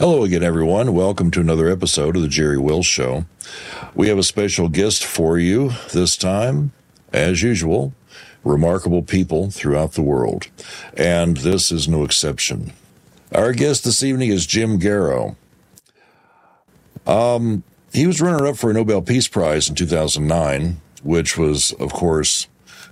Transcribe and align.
Hello 0.00 0.22
again, 0.22 0.44
everyone. 0.44 0.94
Welcome 0.94 1.32
to 1.32 1.40
another 1.40 1.68
episode 1.68 2.14
of 2.14 2.22
the 2.22 2.28
Jerry 2.28 2.56
Will 2.56 2.84
Show. 2.84 3.24
We 3.96 4.06
have 4.06 4.16
a 4.16 4.22
special 4.22 4.68
guest 4.68 5.04
for 5.04 5.40
you 5.40 5.72
this 5.92 6.16
time, 6.16 6.70
as 7.12 7.42
usual, 7.42 7.94
remarkable 8.44 9.02
people 9.02 9.50
throughout 9.50 9.94
the 9.94 10.02
world. 10.02 10.50
And 10.96 11.38
this 11.38 11.72
is 11.72 11.88
no 11.88 12.04
exception. 12.04 12.74
Our 13.34 13.52
guest 13.52 13.82
this 13.82 14.04
evening 14.04 14.30
is 14.30 14.46
Jim 14.46 14.78
Garrow. 14.78 15.34
Um, 17.04 17.64
he 17.92 18.06
was 18.06 18.20
runner 18.20 18.46
up 18.46 18.56
for 18.56 18.70
a 18.70 18.74
Nobel 18.74 19.02
Peace 19.02 19.26
Prize 19.26 19.68
in 19.68 19.74
2009, 19.74 20.80
which 21.02 21.36
was, 21.36 21.72
of 21.72 21.92
course, 21.92 22.46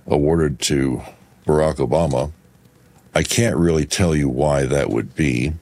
awarded 0.05 0.59
to 0.63 1.03
Barack 1.45 1.75
Obama. 1.75 2.33
I 3.15 3.23
can't 3.23 3.55
really 3.55 3.85
tell 3.85 4.13
you 4.13 4.27
why 4.27 4.65
that 4.65 4.89
would 4.89 5.15
be. 5.15 5.53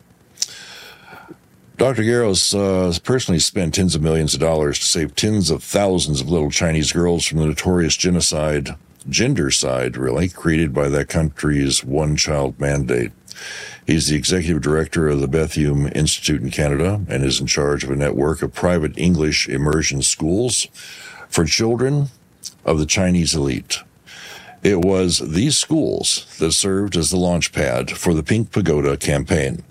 Dr. 1.78 2.04
Garrow's 2.04 2.55
uh, 2.55 2.98
personally 3.04 3.39
spent 3.39 3.74
tens 3.74 3.96
of 3.96 4.02
millions 4.02 4.34
of 4.34 4.39
dollars 4.39 4.79
to 4.79 4.86
save 4.86 5.14
tens 5.14 5.50
of 5.50 5.61
thousands 5.61 6.21
of 6.21 6.29
little 6.29 6.50
Chinese 6.50 6.93
girls 6.93 7.25
from 7.25 7.39
the 7.39 7.46
notorious 7.46 7.98
genocide, 7.98 8.70
gendercide, 9.10 9.98
really, 9.98 10.29
created 10.29 10.74
by 10.74 10.88
that 10.88 11.10
country's 11.10 11.84
one 11.84 12.15
child 12.15 12.57
mandate. 12.61 13.11
He's 13.86 14.07
the 14.07 14.15
executive 14.15 14.61
director 14.61 15.10
of 15.10 15.20
the 15.20 15.28
Bethune 15.28 15.89
Institute 15.89 16.42
in 16.42 16.50
Canada 16.50 17.01
and 17.10 17.25
is 17.25 17.42
in 17.42 17.48
charge 17.48 17.84
of 17.84 17.92
a 17.92 17.96
network 17.98 18.42
of 18.42 18.54
private 18.54 18.98
English 18.98 19.50
immersion 19.50 20.01
schools 20.01 20.68
for 21.28 21.43
children 21.43 22.07
of 22.64 22.79
the 22.79 22.86
Chinese 22.86 23.36
elite. 23.36 23.79
It 24.64 24.79
was 24.79 25.20
these 25.20 25.57
schools 25.57 26.26
that 26.39 26.54
served 26.54 26.96
as 26.96 27.12
the 27.12 27.18
launch 27.18 27.51
pad 27.51 27.92
for 27.92 28.14
the 28.14 28.23
Pink 28.23 28.54
Pagoda 28.54 28.96
campaign 28.96 29.65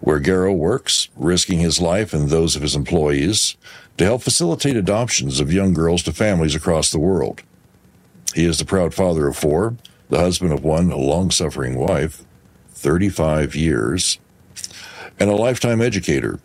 where 0.00 0.20
Garrow 0.20 0.52
works, 0.52 1.08
risking 1.16 1.58
his 1.58 1.80
life 1.80 2.12
and 2.12 2.28
those 2.28 2.56
of 2.56 2.62
his 2.62 2.74
employees 2.74 3.56
to 3.98 4.04
help 4.04 4.22
facilitate 4.22 4.76
adoptions 4.76 5.40
of 5.40 5.52
young 5.52 5.74
girls 5.74 6.02
to 6.02 6.12
families 6.12 6.54
across 6.54 6.90
the 6.90 6.98
world. 6.98 7.42
He 8.34 8.44
is 8.44 8.58
the 8.58 8.64
proud 8.64 8.94
father 8.94 9.28
of 9.28 9.36
four, 9.36 9.76
the 10.08 10.18
husband 10.18 10.52
of 10.52 10.64
one 10.64 10.90
a 10.90 10.96
long 10.96 11.30
suffering 11.30 11.76
wife, 11.76 12.24
35 12.70 13.54
years, 13.54 14.18
and 15.18 15.28
a 15.28 15.36
lifetime 15.36 15.82
educator. 15.82 16.40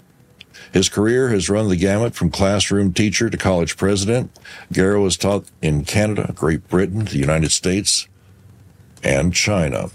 His 0.74 0.90
career 0.90 1.30
has 1.30 1.50
run 1.50 1.70
the 1.70 1.78
gamut 1.78 2.16
from 2.16 2.32
classroom 2.32 2.92
teacher 2.92 3.30
to 3.30 3.38
college 3.38 3.78
president. 3.78 4.38
Garrow 4.74 5.06
has 5.06 5.16
taught 5.16 5.46
in 5.62 5.86
Canada, 5.86 6.34
Great 6.36 6.68
Britain, 6.68 7.06
the 7.06 7.18
United 7.18 7.52
States, 7.52 8.10
and 9.02 9.34
China. 9.34 9.92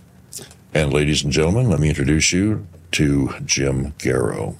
And 0.72 0.91
ladies 0.91 1.22
and 1.22 1.33
gentlemen, 1.33 1.69
let 1.69 1.81
me 1.81 1.91
introduce 1.91 2.33
you 2.33 2.66
to 2.92 3.34
Jim 3.44 3.92
Garrow. 3.98 4.56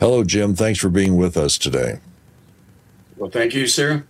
Hello, 0.00 0.22
Jim. 0.22 0.54
Thanks 0.54 0.78
for 0.78 0.88
being 0.88 1.16
with 1.16 1.36
us 1.36 1.58
today. 1.58 1.98
Well, 3.16 3.30
thank 3.30 3.54
you, 3.54 3.66
sir. 3.66 4.04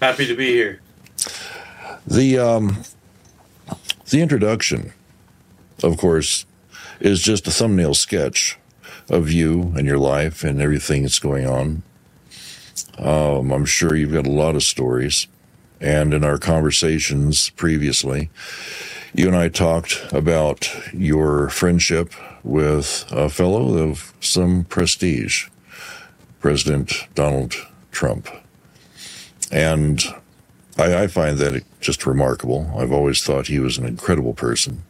Happy 0.00 0.26
to 0.26 0.34
be 0.34 0.52
here. 0.52 0.80
The 2.06 2.38
um, 2.38 2.82
the 4.10 4.20
introduction, 4.20 4.92
of 5.82 5.96
course, 5.96 6.44
is 6.98 7.22
just 7.22 7.46
a 7.46 7.52
thumbnail 7.52 7.94
sketch 7.94 8.58
of 9.08 9.30
you 9.30 9.72
and 9.76 9.86
your 9.86 9.98
life 9.98 10.42
and 10.42 10.60
everything 10.60 11.02
that's 11.02 11.20
going 11.20 11.46
on. 11.46 11.82
Um, 12.98 13.52
I'm 13.52 13.64
sure 13.64 13.94
you've 13.94 14.12
got 14.12 14.26
a 14.26 14.30
lot 14.30 14.56
of 14.56 14.62
stories, 14.62 15.28
and 15.80 16.12
in 16.12 16.24
our 16.24 16.38
conversations 16.38 17.50
previously, 17.50 18.28
you 19.14 19.26
and 19.26 19.36
I 19.36 19.48
talked 19.48 20.06
about 20.12 20.70
your 20.92 21.50
friendship 21.50 22.14
with 22.42 23.04
a 23.10 23.28
fellow 23.28 23.76
of 23.76 24.14
some 24.20 24.64
prestige, 24.64 25.48
President 26.40 26.92
Donald 27.14 27.54
Trump. 27.90 28.28
And 29.50 30.02
I, 30.78 31.02
I, 31.02 31.06
find 31.08 31.36
that 31.38 31.62
just 31.80 32.06
remarkable. 32.06 32.72
I've 32.76 32.90
always 32.90 33.22
thought 33.22 33.48
he 33.48 33.58
was 33.58 33.76
an 33.76 33.84
incredible 33.84 34.32
person. 34.32 34.82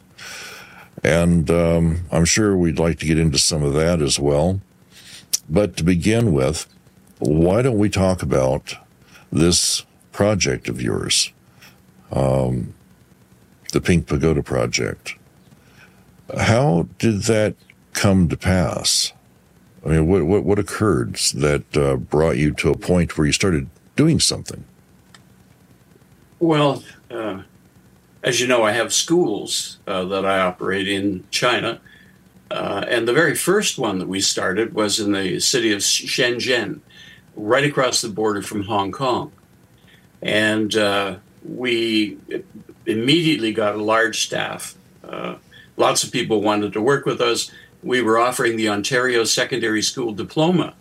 And 1.03 1.51
um, 1.51 2.05
I'm 2.11 2.25
sure 2.25 2.55
we'd 2.55 2.79
like 2.79 2.99
to 2.99 3.05
get 3.05 3.19
into 3.19 3.37
some 3.37 3.61
of 3.61 3.73
that 3.73 4.01
as 4.01 4.19
well. 4.19 4.61
But 5.49 5.75
to 5.77 5.83
begin 5.83 6.31
with, 6.31 6.65
why 7.19 7.61
don't 7.61 7.77
we 7.77 7.89
talk 7.89 8.23
about 8.23 8.75
this 9.31 9.85
project 10.13 10.69
of 10.69 10.81
yours? 10.81 11.33
Um, 12.09 12.73
the 13.73 13.81
Pink 13.81 14.07
Pagoda 14.07 14.41
Project. 14.41 15.15
How 16.39 16.87
did 16.99 17.23
that 17.23 17.55
come 17.91 18.29
to 18.29 18.37
pass? 18.37 19.11
I 19.85 19.89
mean, 19.89 20.07
what 20.07 20.23
what, 20.25 20.43
what 20.45 20.59
occurred 20.59 21.15
that 21.35 21.65
uh, 21.75 21.97
brought 21.97 22.37
you 22.37 22.53
to 22.53 22.69
a 22.69 22.77
point 22.77 23.17
where 23.17 23.27
you 23.27 23.33
started 23.33 23.69
doing 23.95 24.19
something? 24.19 24.63
Well, 26.39 26.83
uh, 27.11 27.41
as 28.23 28.39
you 28.39 28.47
know, 28.47 28.63
I 28.63 28.71
have 28.71 28.93
schools 28.93 29.79
uh, 29.85 30.05
that 30.05 30.25
I 30.25 30.39
operate 30.39 30.87
in 30.87 31.25
China. 31.29 31.81
Uh, 32.51 32.85
and 32.87 33.07
the 33.07 33.13
very 33.13 33.35
first 33.35 33.79
one 33.79 33.97
that 33.97 34.07
we 34.07 34.21
started 34.21 34.73
was 34.73 34.99
in 34.99 35.11
the 35.11 35.39
city 35.39 35.71
of 35.71 35.79
Shenzhen, 35.79 36.81
right 37.35 37.63
across 37.63 38.01
the 38.01 38.09
border 38.09 38.41
from 38.41 38.63
Hong 38.63 38.91
Kong. 38.91 39.31
And 40.21 40.75
uh, 40.75 41.17
we 41.43 42.17
immediately 42.85 43.53
got 43.53 43.75
a 43.75 43.83
large 43.83 44.23
staff. 44.25 44.75
Uh, 45.03 45.35
lots 45.77 46.03
of 46.03 46.11
people 46.11 46.41
wanted 46.41 46.73
to 46.73 46.81
work 46.81 47.05
with 47.05 47.21
us. 47.21 47.51
We 47.81 48.01
were 48.01 48.19
offering 48.19 48.55
the 48.55 48.69
Ontario 48.69 49.23
Secondary 49.23 49.81
School 49.81 50.13
Diploma 50.13 50.73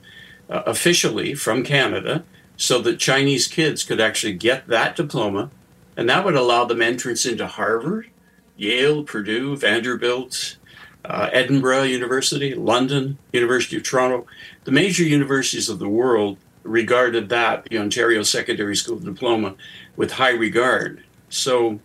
uh, 0.49 0.63
officially 0.67 1.35
from 1.35 1.65
Canada 1.65 2.25
so 2.57 2.81
that 2.83 2.99
Chinese 2.99 3.47
kids 3.49 3.83
could 3.83 4.01
actually 4.01 4.35
get 4.35 4.69
that 4.69 4.95
diploma. 4.97 5.51
And 5.97 6.09
that 6.09 6.25
would 6.25 6.37
allow 6.37 6.65
them 6.65 6.81
entrance 6.81 7.27
into 7.27 7.47
Harvard, 7.47 8.09
Yale, 8.57 9.03
Purdue, 9.03 9.57
Vanderbilt, 9.57 10.57
uh, 11.05 11.29
Edinburgh 11.33 11.83
University, 11.83 12.55
London, 12.55 13.19
University 13.33 13.77
of 13.77 13.83
Toronto. 13.83 14.27
The 14.65 14.71
major 14.71 15.03
universities 15.03 15.69
of 15.69 15.79
the 15.79 15.89
world 15.89 16.39
regarded 16.63 17.29
that, 17.31 17.65
the 17.65 17.79
Ontario 17.79 18.23
Secondary 18.23 18.77
School 18.77 18.99
Diploma, 18.99 19.55
with 19.97 20.13
high 20.13 20.31
regard. 20.31 21.03
So 21.29 21.81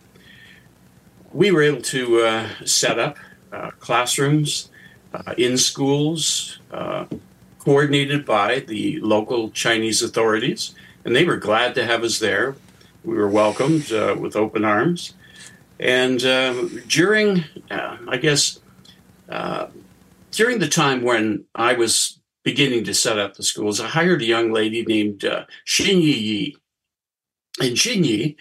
we 1.34 1.52
were 1.52 1.62
able 1.62 1.82
to 1.82 2.22
uh, 2.22 2.50
set 2.66 3.00
up 3.00 3.18
uh, 3.52 3.72
classrooms 3.80 4.70
uh, 5.14 5.34
in 5.38 5.58
schools 5.58 6.60
uh, 6.72 7.06
coordinated 7.60 8.26
by 8.26 8.60
the 8.60 9.00
local 9.02 9.50
Chinese 9.52 10.02
authorities, 10.02 10.74
and 11.06 11.16
they 11.16 11.26
were 11.26 11.38
glad 11.38 11.76
to 11.76 11.86
have 11.86 12.04
us 12.04 12.20
there. 12.20 12.56
We 13.04 13.16
were 13.16 13.28
welcomed 13.28 13.92
uh, 13.92 14.16
with 14.20 14.36
open 14.36 14.66
arms. 14.66 15.14
And 15.80 16.24
um, 16.26 16.82
during, 16.88 17.44
uh, 17.70 17.98
I 18.08 18.18
guess, 18.18 18.60
during 20.32 20.60
the 20.60 20.68
time 20.68 21.04
when 21.04 21.46
I 21.56 21.74
was 21.74 22.20
beginning 22.44 22.84
to 22.86 22.94
set 22.94 23.20
up 23.20 23.36
the 23.36 23.44
schools, 23.44 23.80
I 23.80 23.88
hired 23.88 24.22
a 24.22 24.26
young 24.26 24.52
lady 24.52 24.84
named 24.86 25.20
Xin 25.20 26.02
Yi 26.02 26.14
Yi. 26.14 26.58
And 27.60 27.76
Xin 27.76 28.06
Yi 28.06 28.38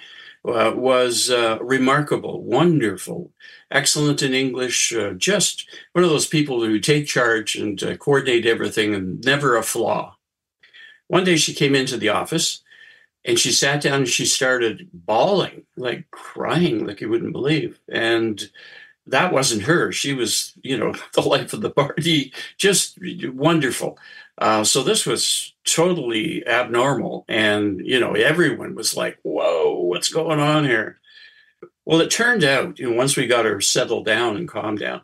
uh, 0.47 0.73
was 0.77 1.31
uh, 1.31 1.59
remarkable, 1.61 2.43
wonderful, 2.43 3.33
excellent 3.71 4.23
in 4.23 4.33
English, 4.33 4.93
uh, 4.95 5.11
just 5.13 5.69
one 5.93 6.05
of 6.05 6.11
those 6.11 6.27
people 6.27 6.65
who 6.65 6.79
take 6.79 7.07
charge 7.07 7.57
and 7.57 7.83
uh, 7.83 7.97
coordinate 7.97 8.47
everything 8.47 8.95
and 8.95 9.25
never 9.25 9.57
a 9.57 9.63
flaw. 9.63 10.17
One 11.09 11.25
day 11.25 11.37
she 11.37 11.55
came 11.55 11.75
into 11.75 11.97
the 11.97 12.11
office 12.11 12.63
and 13.25 13.39
she 13.39 13.51
sat 13.51 13.83
down 13.83 14.01
and 14.01 14.09
she 14.09 14.25
started 14.25 14.89
bawling, 14.93 15.65
like 15.77 16.11
crying, 16.11 16.87
like 16.87 17.01
you 17.01 17.09
wouldn't 17.09 17.33
believe. 17.33 17.81
And 17.89 18.49
that 19.07 19.33
wasn't 19.33 19.63
her. 19.63 19.93
She 19.93 20.13
was, 20.13 20.53
you 20.63 20.77
know, 20.77 20.95
the 21.15 21.23
life 21.23 21.53
of 21.53 21.61
the 21.61 21.71
party, 21.71 22.33
just 22.57 22.99
wonderful. 23.01 23.99
Uh, 24.39 24.63
so 24.65 24.83
this 24.83 25.07
was 25.07 25.55
totally 25.65 26.47
abnormal. 26.47 27.25
And, 27.29 27.81
you 27.85 27.99
know, 27.99 28.13
everyone 28.13 28.75
was 28.75 28.97
like, 28.97 29.19
whoa, 29.23 29.81
what's 29.81 30.09
going 30.09 30.41
on 30.41 30.65
here? 30.65 31.01
Well, 31.85 32.01
it 32.01 32.11
turned 32.11 32.45
out, 32.45 32.79
you 32.79 32.91
know, 32.91 32.97
once 32.97 33.17
we 33.17 33.27
got 33.27 33.45
her 33.45 33.61
settled 33.61 34.07
down 34.07 34.37
and 34.37 34.49
calmed 34.49 34.81
down, 34.81 35.03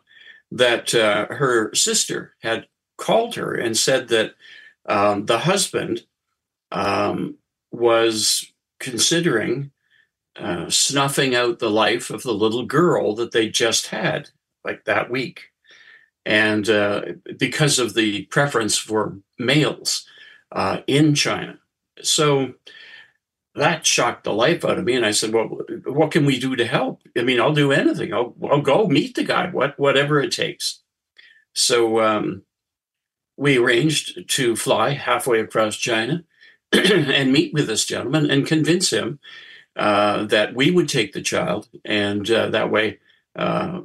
that 0.51 0.93
uh, 0.93 1.27
her 1.27 1.73
sister 1.73 2.35
had 2.41 2.67
called 2.97 3.35
her 3.35 3.55
and 3.55 3.75
said 3.75 4.09
that 4.09 4.35
um, 4.85 5.25
the 5.25 5.39
husband 5.39 6.03
um, 6.71 7.35
was 7.71 8.51
considering 8.79 9.71
uh, 10.35 10.69
snuffing 10.69 11.33
out 11.33 11.59
the 11.59 11.69
life 11.69 12.09
of 12.09 12.23
the 12.23 12.33
little 12.33 12.65
girl 12.65 13.15
that 13.15 13.31
they 13.31 13.49
just 13.49 13.87
had, 13.87 14.29
like 14.63 14.83
that 14.85 15.09
week 15.09 15.52
and 16.25 16.69
uh, 16.69 17.01
because 17.37 17.79
of 17.79 17.93
the 17.93 18.23
preference 18.25 18.77
for 18.77 19.17
males 19.37 20.05
uh, 20.51 20.79
in 20.87 21.15
China. 21.15 21.59
So 22.01 22.53
that 23.55 23.85
shocked 23.85 24.23
the 24.23 24.33
life 24.33 24.65
out 24.65 24.79
of 24.79 24.85
me. 24.85 24.93
And 24.93 25.05
I 25.05 25.11
said, 25.11 25.33
well, 25.33 25.59
what 25.85 26.11
can 26.11 26.25
we 26.25 26.39
do 26.39 26.55
to 26.55 26.65
help? 26.65 27.01
I 27.17 27.21
mean, 27.23 27.39
I'll 27.39 27.53
do 27.53 27.71
anything. 27.71 28.13
I'll, 28.13 28.33
I'll 28.49 28.61
go 28.61 28.87
meet 28.87 29.15
the 29.15 29.23
guy, 29.23 29.49
what, 29.49 29.77
whatever 29.77 30.19
it 30.19 30.31
takes. 30.31 30.79
So 31.53 32.01
um, 32.01 32.43
we 33.37 33.57
arranged 33.57 34.27
to 34.29 34.55
fly 34.55 34.91
halfway 34.91 35.39
across 35.39 35.75
China 35.75 36.23
and 36.71 37.31
meet 37.31 37.53
with 37.53 37.67
this 37.67 37.85
gentleman 37.85 38.29
and 38.31 38.47
convince 38.47 38.91
him 38.91 39.19
uh, 39.75 40.25
that 40.25 40.53
we 40.53 40.71
would 40.71 40.87
take 40.87 41.13
the 41.13 41.21
child, 41.21 41.67
and 41.83 42.29
uh, 42.29 42.49
that 42.49 42.69
way 42.69 42.99
uh, 43.35 43.81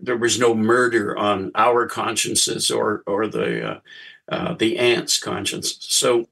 there 0.00 0.16
was 0.16 0.38
no 0.38 0.54
murder 0.54 1.16
on 1.16 1.50
our 1.54 1.86
consciences 1.86 2.70
or 2.70 3.02
or 3.06 3.26
the 3.26 3.70
uh, 3.70 3.80
uh, 4.28 4.54
the 4.54 4.78
aunt's 4.78 5.18
conscience. 5.18 5.76
So 5.80 6.28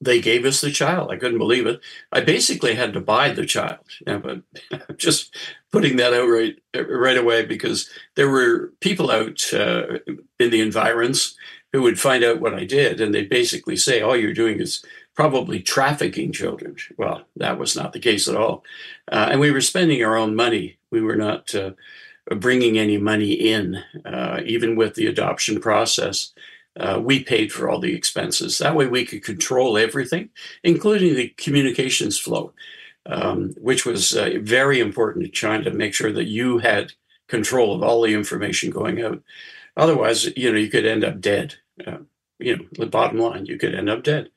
they 0.00 0.20
gave 0.20 0.44
us 0.44 0.60
the 0.60 0.70
child. 0.70 1.10
I 1.10 1.16
couldn't 1.16 1.38
believe 1.38 1.66
it. 1.66 1.80
I 2.12 2.20
basically 2.20 2.74
had 2.74 2.92
to 2.92 3.00
buy 3.00 3.30
the 3.30 3.46
child, 3.46 3.78
yeah, 4.06 4.18
but 4.18 4.42
just 4.98 5.34
putting 5.72 5.96
that 5.96 6.12
out 6.12 6.26
right 6.26 6.56
right 6.88 7.16
away 7.16 7.44
because 7.44 7.88
there 8.16 8.30
were 8.30 8.72
people 8.80 9.10
out 9.10 9.42
uh, 9.52 9.98
in 10.38 10.50
the 10.50 10.60
environs 10.60 11.36
who 11.72 11.82
would 11.82 11.98
find 11.98 12.22
out 12.22 12.40
what 12.40 12.54
I 12.54 12.64
did, 12.64 13.00
and 13.00 13.14
they'd 13.14 13.30
basically 13.30 13.76
say, 13.76 14.02
"All 14.02 14.16
you're 14.16 14.34
doing 14.34 14.60
is 14.60 14.84
probably 15.16 15.60
trafficking 15.60 16.32
children." 16.32 16.76
Well, 16.96 17.26
that 17.36 17.58
was 17.58 17.74
not 17.74 17.92
the 17.92 18.00
case 18.00 18.28
at 18.28 18.36
all, 18.36 18.64
uh, 19.10 19.28
and 19.30 19.40
we 19.40 19.50
were 19.50 19.60
spending 19.60 20.04
our 20.04 20.16
own 20.16 20.36
money. 20.36 20.78
We 20.90 21.00
were 21.00 21.16
not 21.16 21.54
uh, 21.54 21.72
bringing 22.36 22.78
any 22.78 22.98
money 22.98 23.32
in, 23.32 23.82
uh, 24.04 24.40
even 24.44 24.76
with 24.76 24.94
the 24.94 25.06
adoption 25.06 25.60
process 25.60 26.32
uh, 26.78 27.00
we 27.02 27.22
paid 27.22 27.52
for 27.52 27.68
all 27.68 27.80
the 27.80 27.94
expenses. 27.94 28.58
That 28.58 28.74
way 28.74 28.86
we 28.86 29.04
could 29.04 29.24
control 29.24 29.78
everything, 29.78 30.30
including 30.62 31.14
the 31.14 31.28
communications 31.36 32.18
flow, 32.18 32.52
um, 33.06 33.54
which 33.58 33.86
was 33.86 34.14
uh, 34.14 34.38
very 34.40 34.80
important 34.80 35.24
to 35.24 35.30
China 35.30 35.64
to 35.64 35.70
make 35.70 35.94
sure 35.94 36.12
that 36.12 36.26
you 36.26 36.58
had 36.58 36.92
control 37.28 37.74
of 37.74 37.82
all 37.82 38.02
the 38.02 38.14
information 38.14 38.70
going 38.70 39.00
out. 39.02 39.22
Otherwise, 39.76 40.26
you 40.36 40.52
know, 40.52 40.58
you 40.58 40.68
could 40.68 40.86
end 40.86 41.04
up 41.04 41.20
dead. 41.20 41.54
Uh, 41.86 41.98
you 42.38 42.56
know, 42.56 42.64
the 42.72 42.86
bottom 42.86 43.18
line, 43.18 43.46
you 43.46 43.56
could 43.56 43.74
end 43.74 43.88
up 43.88 44.02
dead 44.02 44.28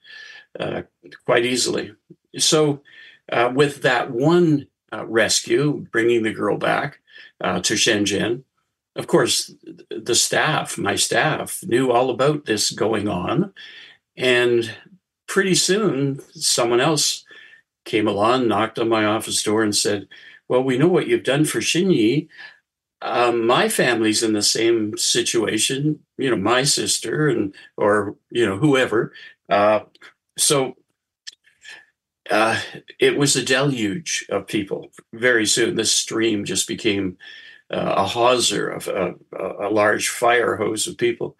uh, 0.59 0.83
quite 1.25 1.45
easily. 1.45 1.93
So, 2.37 2.81
uh, 3.31 3.51
with 3.53 3.81
that 3.83 4.11
one 4.11 4.67
uh, 4.91 5.05
rescue, 5.05 5.85
bringing 5.91 6.23
the 6.23 6.33
girl 6.33 6.57
back 6.57 6.99
to 7.41 7.73
Shenzhen, 7.75 8.43
of 8.95 9.07
course, 9.07 9.53
the 9.89 10.15
staff, 10.15 10.77
my 10.77 10.95
staff, 10.95 11.63
knew 11.63 11.91
all 11.91 12.09
about 12.09 12.45
this 12.45 12.71
going 12.71 13.07
on. 13.07 13.53
And 14.17 14.75
pretty 15.27 15.55
soon, 15.55 16.19
someone 16.33 16.81
else 16.81 17.23
came 17.85 18.07
along, 18.07 18.47
knocked 18.47 18.77
on 18.77 18.89
my 18.89 19.05
office 19.05 19.41
door, 19.41 19.63
and 19.63 19.75
said, 19.75 20.07
Well, 20.49 20.63
we 20.63 20.77
know 20.77 20.87
what 20.87 21.07
you've 21.07 21.23
done 21.23 21.45
for 21.45 21.59
Xinyi. 21.59 22.27
Um, 23.01 23.47
my 23.47 23.69
family's 23.69 24.23
in 24.23 24.33
the 24.33 24.41
same 24.41 24.97
situation, 24.97 25.99
you 26.17 26.29
know, 26.29 26.35
my 26.35 26.63
sister 26.63 27.29
and 27.29 27.55
or 27.77 28.17
you 28.29 28.45
know 28.45 28.57
whoever. 28.57 29.13
Uh, 29.47 29.81
so 30.39 30.75
uh, 32.29 32.59
it 32.99 33.17
was 33.17 33.35
a 33.35 33.43
deluge 33.43 34.25
of 34.29 34.47
people. 34.47 34.91
Very 35.13 35.45
soon, 35.45 35.75
this 35.75 35.91
stream 35.91 36.45
just 36.45 36.67
became 36.67 37.17
uh, 37.71 37.95
a 37.97 38.05
hawser, 38.05 38.69
of 38.69 38.87
a, 38.87 39.15
a, 39.37 39.69
large 39.69 40.09
fire 40.09 40.55
hose 40.55 40.87
of 40.87 40.97
people. 40.97 41.35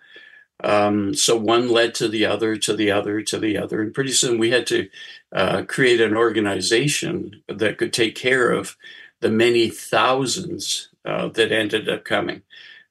Um, 0.64 1.14
so 1.14 1.36
one 1.38 1.70
led 1.70 1.96
to 1.96 2.08
the 2.08 2.26
other, 2.26 2.56
to 2.58 2.76
the 2.76 2.92
other, 2.92 3.22
to 3.22 3.40
the 3.40 3.58
other, 3.58 3.82
and 3.82 3.94
pretty 3.94 4.12
soon 4.12 4.38
we 4.38 4.52
had 4.52 4.68
to 4.68 4.90
uh, 5.32 5.64
create 5.64 6.02
an 6.02 6.16
organization 6.16 7.42
that 7.48 7.78
could 7.78 7.94
take 7.94 8.16
care 8.16 8.52
of 8.52 8.76
the 9.22 9.30
many 9.30 9.70
thousands 9.70 10.90
uh, 11.06 11.30
that 11.30 11.52
ended 11.52 11.88
up 11.88 12.04
coming. 12.04 12.42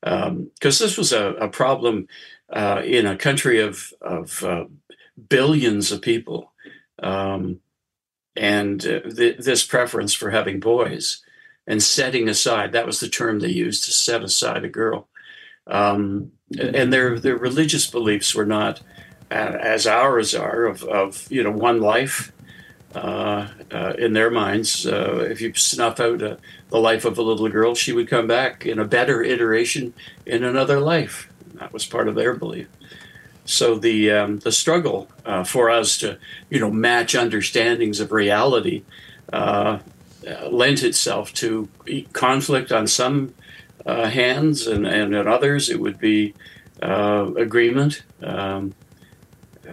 Because 0.01 0.29
um, 0.29 0.51
this 0.61 0.97
was 0.97 1.13
a, 1.13 1.35
a 1.35 1.49
problem 1.49 2.09
uh, 2.51 2.83
in 2.85 3.07
a 3.07 3.17
country 3.17 3.61
of, 3.61 3.93
of 4.01 4.43
uh, 4.43 4.65
billions 5.29 5.93
of 5.93 6.03
people. 6.03 6.53
Um, 7.03 7.61
and 8.37 8.85
uh, 8.87 9.01
th- 9.01 9.39
this 9.39 9.65
preference 9.65 10.15
for 10.15 10.31
having 10.31 10.61
boys 10.61 11.23
and 11.67 11.83
setting 11.83 12.29
aside 12.29 12.73
that 12.73 12.87
was 12.87 13.01
the 13.01 13.09
term 13.09 13.41
they 13.41 13.49
used 13.49 13.85
to 13.85 13.93
set 13.93 14.23
aside 14.23 14.65
a 14.65 14.69
girl. 14.69 15.09
Um, 15.67 16.33
and 16.59 16.93
their 16.93 17.19
their 17.19 17.37
religious 17.37 17.87
beliefs 17.89 18.35
were 18.35 18.47
not 18.47 18.81
uh, 19.31 19.35
as 19.61 19.87
ours 19.87 20.35
are 20.35 20.65
of, 20.65 20.83
of 20.85 21.31
you 21.31 21.43
know 21.43 21.51
one 21.51 21.81
life 21.81 22.33
uh, 22.95 23.49
uh, 23.71 23.93
in 23.99 24.15
their 24.15 24.31
minds. 24.31 24.87
Uh, 24.87 25.27
if 25.31 25.43
you 25.43 25.53
snuff 25.55 26.01
out 26.01 26.23
uh, 26.23 26.37
the 26.71 26.79
life 26.79 27.05
of 27.05 27.19
a 27.19 27.23
little 27.23 27.49
girl 27.51 27.75
she 27.75 27.93
would 27.93 28.09
come 28.09 28.27
back 28.27 28.65
in 28.65 28.79
a 28.79 28.85
better 28.85 29.23
iteration 29.23 29.93
in 30.25 30.43
another 30.43 30.81
life. 30.81 31.31
That 31.55 31.73
was 31.73 31.85
part 31.85 32.09
of 32.09 32.15
their 32.15 32.35
belief 32.35 32.69
so 33.49 33.79
the 33.79 34.11
um, 34.11 34.39
the 34.41 34.53
struggle 34.53 35.09
uh, 35.25 35.43
for 35.43 35.71
us 35.71 35.97
to 35.99 36.19
you 36.51 36.61
know 36.61 36.71
match 36.71 37.15
understandings 37.15 37.99
of 37.99 38.13
reality 38.13 38.83
uh, 39.33 39.79
lent 40.51 40.83
itself 40.83 41.33
to 41.33 41.69
conflict 42.13 42.71
on 42.71 42.87
some 42.87 43.35
uh, 43.87 44.09
hands, 44.11 44.67
and, 44.67 44.87
and 44.87 45.17
on 45.17 45.27
others 45.27 45.71
it 45.71 45.81
would 45.81 45.99
be 45.99 46.35
uh, 46.83 47.31
agreement. 47.37 48.03
Um, 48.23 48.75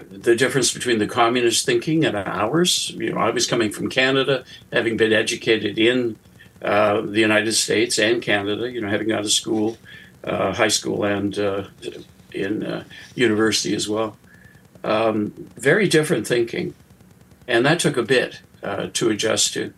the 0.10 0.36
difference 0.36 0.74
between 0.74 1.00
the 1.00 1.08
communist 1.08 1.66
thinking 1.66 2.06
and 2.06 2.16
ours, 2.18 2.92
you 2.92 3.14
know, 3.14 3.20
I 3.20 3.30
was 3.30 3.46
coming 3.46 3.72
from 3.72 3.90
Canada, 3.90 4.44
having 4.72 4.98
been 4.98 5.14
educated 5.14 5.78
in 5.78 6.18
uh, 6.62 7.02
the 7.02 7.20
United 7.20 7.54
States 7.54 7.98
and 7.98 8.22
Canada, 8.22 8.70
you 8.70 8.82
know, 8.82 8.90
having 8.90 9.08
gone 9.08 9.24
to 9.24 9.30
school, 9.30 9.78
uh, 10.24 10.54
high 10.54 10.70
school, 10.70 11.06
and 11.06 11.38
in 12.36 12.86
university 13.16 13.76
as 13.76 13.88
well. 13.90 14.18
Um, 14.84 15.34
very 15.56 15.88
different 15.88 16.28
thinking. 16.28 16.74
And 17.48 17.66
that 17.66 17.80
took 17.80 17.98
a 17.98 18.04
bit 18.04 18.42
to 18.94 19.10
adjust 19.10 19.54
to 19.54 19.74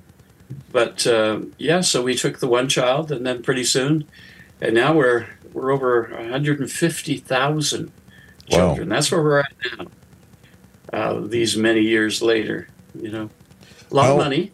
but 0.71 1.05
uh, 1.07 1.41
yeah, 1.57 1.81
so 1.81 2.01
we 2.01 2.15
took 2.15 2.39
the 2.39 2.47
one 2.47 2.69
child, 2.69 3.11
and 3.11 3.25
then 3.25 3.43
pretty 3.43 3.63
soon, 3.63 4.05
and 4.61 4.73
now 4.73 4.93
we're 4.93 5.27
we're 5.53 5.71
over 5.71 6.09
150,000 6.11 7.91
children. 8.49 8.89
Wow. 8.89 8.95
That's 8.95 9.11
where 9.11 9.23
we're 9.23 9.39
at 9.39 9.53
now. 9.77 9.87
Uh, 10.93 11.19
these 11.21 11.57
many 11.57 11.81
years 11.81 12.21
later, 12.21 12.69
you 12.99 13.11
know, 13.11 13.29
a 13.91 13.95
lot 13.95 14.05
how, 14.05 14.11
of 14.11 14.17
money. 14.17 14.51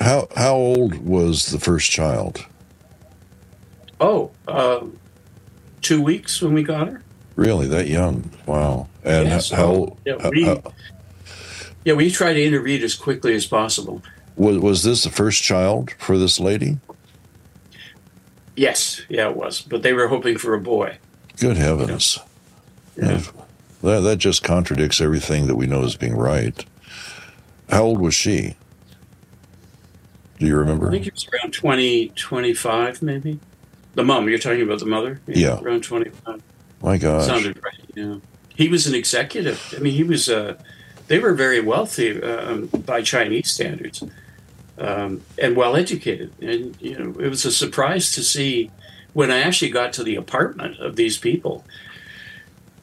How 0.00 0.28
how 0.36 0.54
old 0.54 1.04
was 1.04 1.46
the 1.46 1.58
first 1.58 1.90
child? 1.90 2.46
Oh, 4.00 4.30
uh, 4.46 4.84
two 5.84 6.02
weeks 6.02 6.42
when 6.42 6.54
we 6.54 6.62
got 6.62 6.88
her. 6.88 7.02
Really, 7.36 7.66
that 7.68 7.88
young? 7.88 8.30
Wow! 8.46 8.88
And 9.04 9.28
yes, 9.28 9.50
how, 9.50 9.96
yeah, 10.04 10.28
we, 10.28 10.44
how, 10.44 10.62
yeah, 11.84 11.94
we 11.94 12.10
try 12.10 12.32
to 12.32 12.42
intervene 12.42 12.82
as 12.82 12.94
quickly 12.94 13.34
as 13.34 13.46
possible. 13.46 14.02
Was 14.36 14.58
was 14.58 14.82
this 14.82 15.04
the 15.04 15.10
first 15.10 15.42
child 15.42 15.92
for 15.98 16.16
this 16.18 16.40
lady? 16.40 16.78
Yes, 18.56 19.02
yeah, 19.08 19.28
it 19.28 19.36
was. 19.36 19.60
But 19.62 19.82
they 19.82 19.92
were 19.92 20.08
hoping 20.08 20.38
for 20.38 20.54
a 20.54 20.60
boy. 20.60 20.98
Good 21.38 21.56
heavens! 21.56 22.18
Know? 22.96 23.10
Yeah. 23.10 23.22
That 23.82 24.00
that 24.00 24.18
just 24.18 24.42
contradicts 24.42 25.00
everything 25.00 25.46
that 25.48 25.56
we 25.56 25.66
know 25.66 25.84
as 25.84 25.96
being 25.96 26.16
right. 26.16 26.64
How 27.68 27.82
old 27.82 28.00
was 28.00 28.14
she? 28.14 28.56
Do 30.38 30.46
you 30.46 30.56
remember? 30.56 30.88
I 30.88 30.92
think 30.92 31.06
it 31.06 31.14
was 31.14 31.26
around 31.32 31.52
20, 31.52 32.08
25 32.10 33.02
maybe. 33.02 33.38
The 33.94 34.04
mom, 34.04 34.28
you're 34.28 34.38
talking 34.38 34.62
about 34.62 34.80
the 34.80 34.86
mother? 34.86 35.20
Yeah. 35.26 35.36
yeah. 35.36 35.60
Around 35.60 35.84
25. 35.84 36.42
My 36.82 36.98
gosh. 36.98 37.26
Sounded 37.26 37.62
right, 37.62 37.80
yeah. 37.94 38.16
He 38.54 38.68
was 38.68 38.86
an 38.86 38.94
executive. 38.94 39.74
I 39.76 39.80
mean, 39.80 39.94
he 39.94 40.04
was 40.04 40.28
a, 40.28 40.58
they 41.08 41.18
were 41.18 41.34
very 41.34 41.60
wealthy 41.60 42.22
um, 42.22 42.66
by 42.66 43.02
Chinese 43.02 43.50
standards 43.50 44.04
um, 44.78 45.22
and 45.38 45.56
well 45.56 45.76
educated. 45.76 46.32
And 46.40 46.76
you 46.80 46.98
know, 46.98 47.18
it 47.20 47.28
was 47.28 47.44
a 47.44 47.52
surprise 47.52 48.12
to 48.12 48.22
see 48.22 48.70
when 49.12 49.30
I 49.30 49.40
actually 49.40 49.70
got 49.70 49.92
to 49.94 50.04
the 50.04 50.16
apartment 50.16 50.78
of 50.78 50.96
these 50.96 51.18
people. 51.18 51.64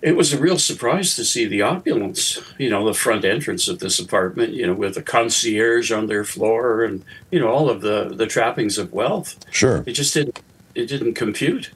It 0.01 0.15
was 0.15 0.33
a 0.33 0.39
real 0.39 0.57
surprise 0.57 1.15
to 1.15 1.23
see 1.23 1.45
the 1.45 1.61
opulence, 1.61 2.41
you 2.57 2.71
know, 2.71 2.83
the 2.85 2.93
front 2.93 3.23
entrance 3.23 3.67
of 3.67 3.77
this 3.79 3.99
apartment, 3.99 4.53
you 4.53 4.65
know, 4.65 4.73
with 4.73 4.97
a 4.97 5.03
concierge 5.03 5.91
on 5.91 6.07
their 6.07 6.23
floor 6.23 6.83
and, 6.83 7.05
you 7.29 7.39
know, 7.39 7.49
all 7.49 7.69
of 7.69 7.81
the, 7.81 8.11
the 8.11 8.25
trappings 8.25 8.79
of 8.79 8.91
wealth. 8.93 9.35
Sure. 9.51 9.83
It 9.85 9.91
just 9.91 10.15
didn't, 10.15 10.41
it 10.75 10.87
didn't 10.87 11.13
compute. 11.13 11.71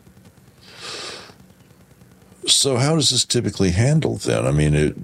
So 2.48 2.78
how 2.78 2.96
does 2.96 3.10
this 3.10 3.26
typically 3.26 3.72
handled 3.72 4.22
then? 4.22 4.46
I 4.46 4.52
mean, 4.52 4.76
it, 4.76 4.96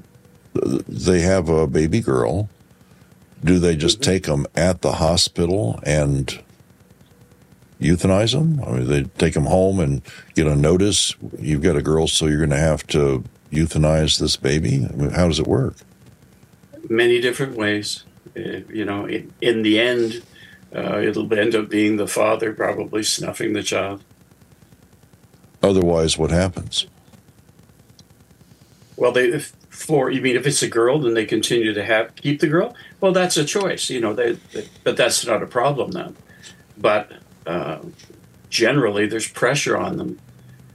they 0.54 1.22
have 1.22 1.50
a 1.50 1.66
baby 1.68 2.02
girl 2.02 2.50
do 3.44 3.60
they 3.60 3.76
just 3.76 4.00
mm-hmm. 4.00 4.12
take 4.12 4.24
them 4.24 4.46
at 4.56 4.82
the 4.82 4.94
hospital 4.94 5.80
and 5.84 6.40
euthanize 7.80 8.34
them? 8.34 8.62
I 8.66 8.72
mean, 8.72 8.88
they 8.88 9.04
take 9.04 9.34
them 9.34 9.46
home 9.46 9.80
and 9.80 10.02
get 10.36 10.48
a 10.48 10.56
notice. 10.56 11.16
You've 11.40 11.64
got 11.64 11.76
a 11.76 11.82
girl, 11.82 12.08
so 12.08 12.28
you're 12.28 12.38
going 12.38 12.50
to 12.52 12.58
have 12.58 12.86
to 12.88 13.24
euthanize 13.52 14.20
this 14.20 14.38
baby. 14.38 14.88
I 14.88 14.96
mean, 14.96 15.10
how 15.12 15.28
does 15.28 15.40
it 15.40 15.48
work? 15.48 15.76
Many 16.90 17.22
different 17.22 17.56
ways. 17.56 18.04
Uh, 18.36 18.62
you 18.70 18.86
know, 18.86 19.06
in, 19.06 19.34
in 19.42 19.62
the 19.62 19.80
end, 19.80 20.22
uh, 20.76 21.00
it'll 21.00 21.32
end 21.34 21.56
up 21.56 21.70
being 21.70 21.98
the 21.98 22.08
father 22.08 22.54
probably 22.54 23.04
snuffing 23.04 23.54
the 23.54 23.64
child. 23.64 24.04
Otherwise, 25.62 26.18
what 26.18 26.32
happens? 26.32 26.88
Well, 28.96 29.12
they 29.12 29.26
if, 29.26 29.54
for 29.70 30.12
you 30.12 30.22
mean 30.22 30.36
if 30.36 30.48
it's 30.48 30.64
a 30.64 30.70
girl, 30.70 31.00
then 31.00 31.14
they 31.14 31.26
continue 31.26 31.74
to 31.74 31.84
have 31.84 32.16
keep 32.16 32.40
the 32.40 32.48
girl. 32.48 32.76
Well, 33.00 33.12
that's 33.12 33.38
a 33.38 33.46
choice, 33.46 33.90
you 33.90 34.00
know. 34.00 34.14
They, 34.14 34.34
they 34.54 34.68
but 34.84 34.98
that's 34.98 35.26
not 35.26 35.44
a 35.44 35.48
problem 35.48 35.92
then. 35.92 36.16
But 36.78 37.12
uh, 37.46 37.80
generally, 38.50 39.08
there's 39.08 39.28
pressure 39.28 39.78
on 39.78 39.98
them 39.98 40.20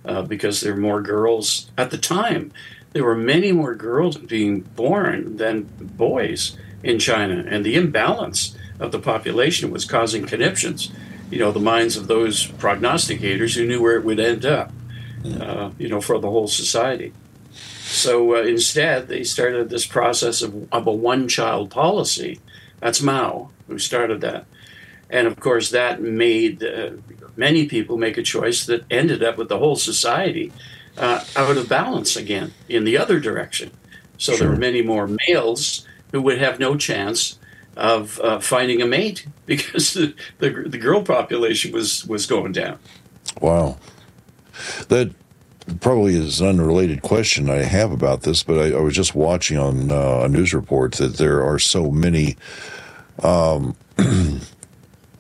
uh, 0.04 0.22
because 0.22 0.60
there 0.60 0.74
are 0.74 0.76
more 0.76 1.02
girls 1.02 1.70
at 1.78 1.90
the 1.90 1.98
time. 1.98 2.52
There 2.92 3.04
were 3.04 3.16
many 3.16 3.52
more 3.52 3.74
girls 3.74 4.16
being 4.16 4.60
born 4.60 5.36
than 5.36 5.62
boys 5.80 6.56
in 6.82 6.98
China, 6.98 7.44
and 7.46 7.64
the 7.64 7.76
imbalance 7.76 8.56
of 8.78 8.92
the 8.92 8.98
population 8.98 9.70
was 9.70 9.84
causing 9.84 10.26
conniptions. 10.26 10.90
You 11.30 11.38
know, 11.38 11.52
the 11.52 11.60
minds 11.60 11.96
of 11.96 12.06
those 12.06 12.46
prognosticators 12.46 13.56
who 13.56 13.66
knew 13.66 13.82
where 13.82 13.96
it 13.96 14.04
would 14.04 14.20
end 14.20 14.44
up. 14.44 14.72
Uh, 15.24 15.70
you 15.76 15.88
know, 15.88 16.00
for 16.00 16.18
the 16.20 16.30
whole 16.30 16.46
society. 16.46 17.12
So 17.86 18.36
uh, 18.36 18.42
instead, 18.42 19.08
they 19.08 19.24
started 19.24 19.70
this 19.70 19.84
process 19.84 20.40
of, 20.40 20.72
of 20.72 20.86
a 20.86 20.92
one 20.92 21.26
child 21.26 21.70
policy. 21.70 22.40
That's 22.80 23.02
Mao 23.02 23.50
who 23.66 23.78
started 23.78 24.20
that. 24.20 24.46
And 25.10 25.26
of 25.26 25.40
course, 25.40 25.70
that 25.70 26.00
made 26.00 26.62
uh, 26.62 26.90
many 27.36 27.66
people 27.66 27.96
make 27.96 28.16
a 28.18 28.22
choice 28.22 28.66
that 28.66 28.84
ended 28.90 29.24
up 29.24 29.36
with 29.36 29.48
the 29.48 29.58
whole 29.58 29.76
society 29.76 30.52
uh, 30.96 31.24
out 31.34 31.56
of 31.56 31.68
balance 31.68 32.16
again 32.16 32.52
in 32.68 32.84
the 32.84 32.96
other 32.96 33.18
direction. 33.18 33.70
So 34.18 34.32
sure. 34.32 34.40
there 34.40 34.48
were 34.50 34.56
many 34.56 34.82
more 34.82 35.08
males 35.26 35.86
who 36.12 36.22
would 36.22 36.38
have 36.38 36.60
no 36.60 36.76
chance 36.76 37.38
of 37.76 38.18
uh, 38.20 38.40
finding 38.40 38.80
a 38.80 38.86
mate 38.86 39.26
because 39.44 39.94
the, 39.94 40.14
the, 40.38 40.50
the 40.66 40.78
girl 40.78 41.02
population 41.02 41.72
was, 41.72 42.06
was 42.06 42.26
going 42.26 42.52
down. 42.52 42.78
Wow. 43.40 43.78
That 44.88 45.12
probably 45.80 46.14
is 46.14 46.40
an 46.40 46.48
unrelated 46.48 47.02
question 47.02 47.50
I 47.50 47.56
have 47.56 47.92
about 47.92 48.22
this, 48.22 48.42
but 48.42 48.58
I, 48.58 48.76
I 48.76 48.80
was 48.80 48.94
just 48.94 49.14
watching 49.14 49.58
on 49.58 49.90
uh, 49.90 50.20
a 50.24 50.28
news 50.28 50.54
report 50.54 50.92
that 50.94 51.16
there 51.16 51.44
are 51.44 51.58
so 51.58 51.90
many, 51.90 52.36
um, 53.22 53.76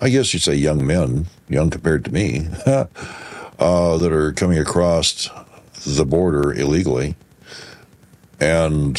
I 0.00 0.08
guess 0.08 0.32
you'd 0.32 0.42
say 0.42 0.54
young 0.54 0.86
men, 0.86 1.26
young 1.48 1.70
compared 1.70 2.04
to 2.06 2.12
me, 2.12 2.48
uh, 2.66 2.86
that 3.98 4.12
are 4.12 4.32
coming 4.32 4.58
across 4.58 5.28
the 5.84 6.06
border 6.06 6.52
illegally. 6.52 7.16
And, 8.40 8.98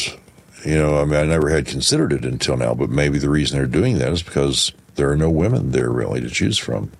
you 0.64 0.74
know, 0.74 1.00
I 1.00 1.04
mean, 1.04 1.20
I 1.20 1.24
never 1.24 1.48
had 1.50 1.66
considered 1.66 2.12
it 2.12 2.24
until 2.24 2.56
now, 2.56 2.74
but 2.74 2.90
maybe 2.90 3.18
the 3.18 3.30
reason 3.30 3.58
they're 3.58 3.66
doing 3.66 3.98
that 3.98 4.12
is 4.12 4.22
because 4.22 4.72
there 4.96 5.10
are 5.10 5.16
no 5.16 5.30
women 5.30 5.70
there 5.70 5.90
really 5.90 6.20
to 6.20 6.28
choose 6.28 6.58
from. 6.58 6.90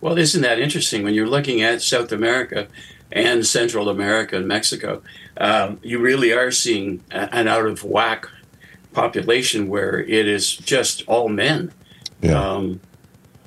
Well, 0.00 0.18
isn't 0.18 0.42
that 0.42 0.58
interesting? 0.58 1.02
When 1.02 1.14
you're 1.14 1.28
looking 1.28 1.62
at 1.62 1.80
South 1.80 2.12
America 2.12 2.68
and 3.10 3.46
Central 3.46 3.88
America 3.88 4.36
and 4.36 4.46
Mexico, 4.46 5.02
um, 5.38 5.78
you 5.82 5.98
really 5.98 6.32
are 6.32 6.50
seeing 6.50 7.02
an 7.10 7.48
out 7.48 7.66
of 7.66 7.84
whack 7.84 8.28
population 8.92 9.68
where 9.68 10.00
it 10.00 10.28
is 10.28 10.56
just 10.56 11.04
all 11.06 11.28
men. 11.28 11.72
Yeah. 12.20 12.38
Um, 12.38 12.80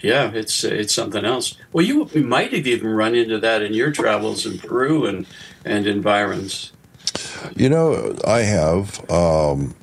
yeah, 0.01 0.31
it's 0.31 0.63
it's 0.63 0.93
something 0.93 1.25
else. 1.25 1.57
Well, 1.73 1.85
you, 1.85 2.07
you 2.13 2.23
might 2.23 2.53
have 2.53 2.67
even 2.67 2.87
run 2.87 3.15
into 3.15 3.39
that 3.39 3.63
in 3.63 3.73
your 3.73 3.91
travels 3.91 4.45
in 4.45 4.59
Peru 4.59 5.05
and 5.05 5.25
and 5.65 5.87
environs. 5.87 6.71
You 7.55 7.69
know, 7.69 8.15
I 8.25 8.39
have. 8.39 9.09
Um, 9.09 9.75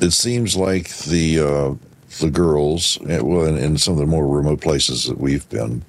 it 0.00 0.12
seems 0.12 0.56
like 0.56 0.88
the 1.00 1.38
uh, 1.38 1.74
the 2.20 2.30
girls, 2.30 2.98
eh, 3.08 3.20
well, 3.20 3.46
in, 3.46 3.56
in, 3.56 3.78
some 3.78 3.94
of 3.94 4.00
the 4.00 4.06
more 4.06 4.26
remote 4.26 4.60
places 4.60 5.06
that 5.06 5.18
we've 5.18 5.48
been, 5.48 5.84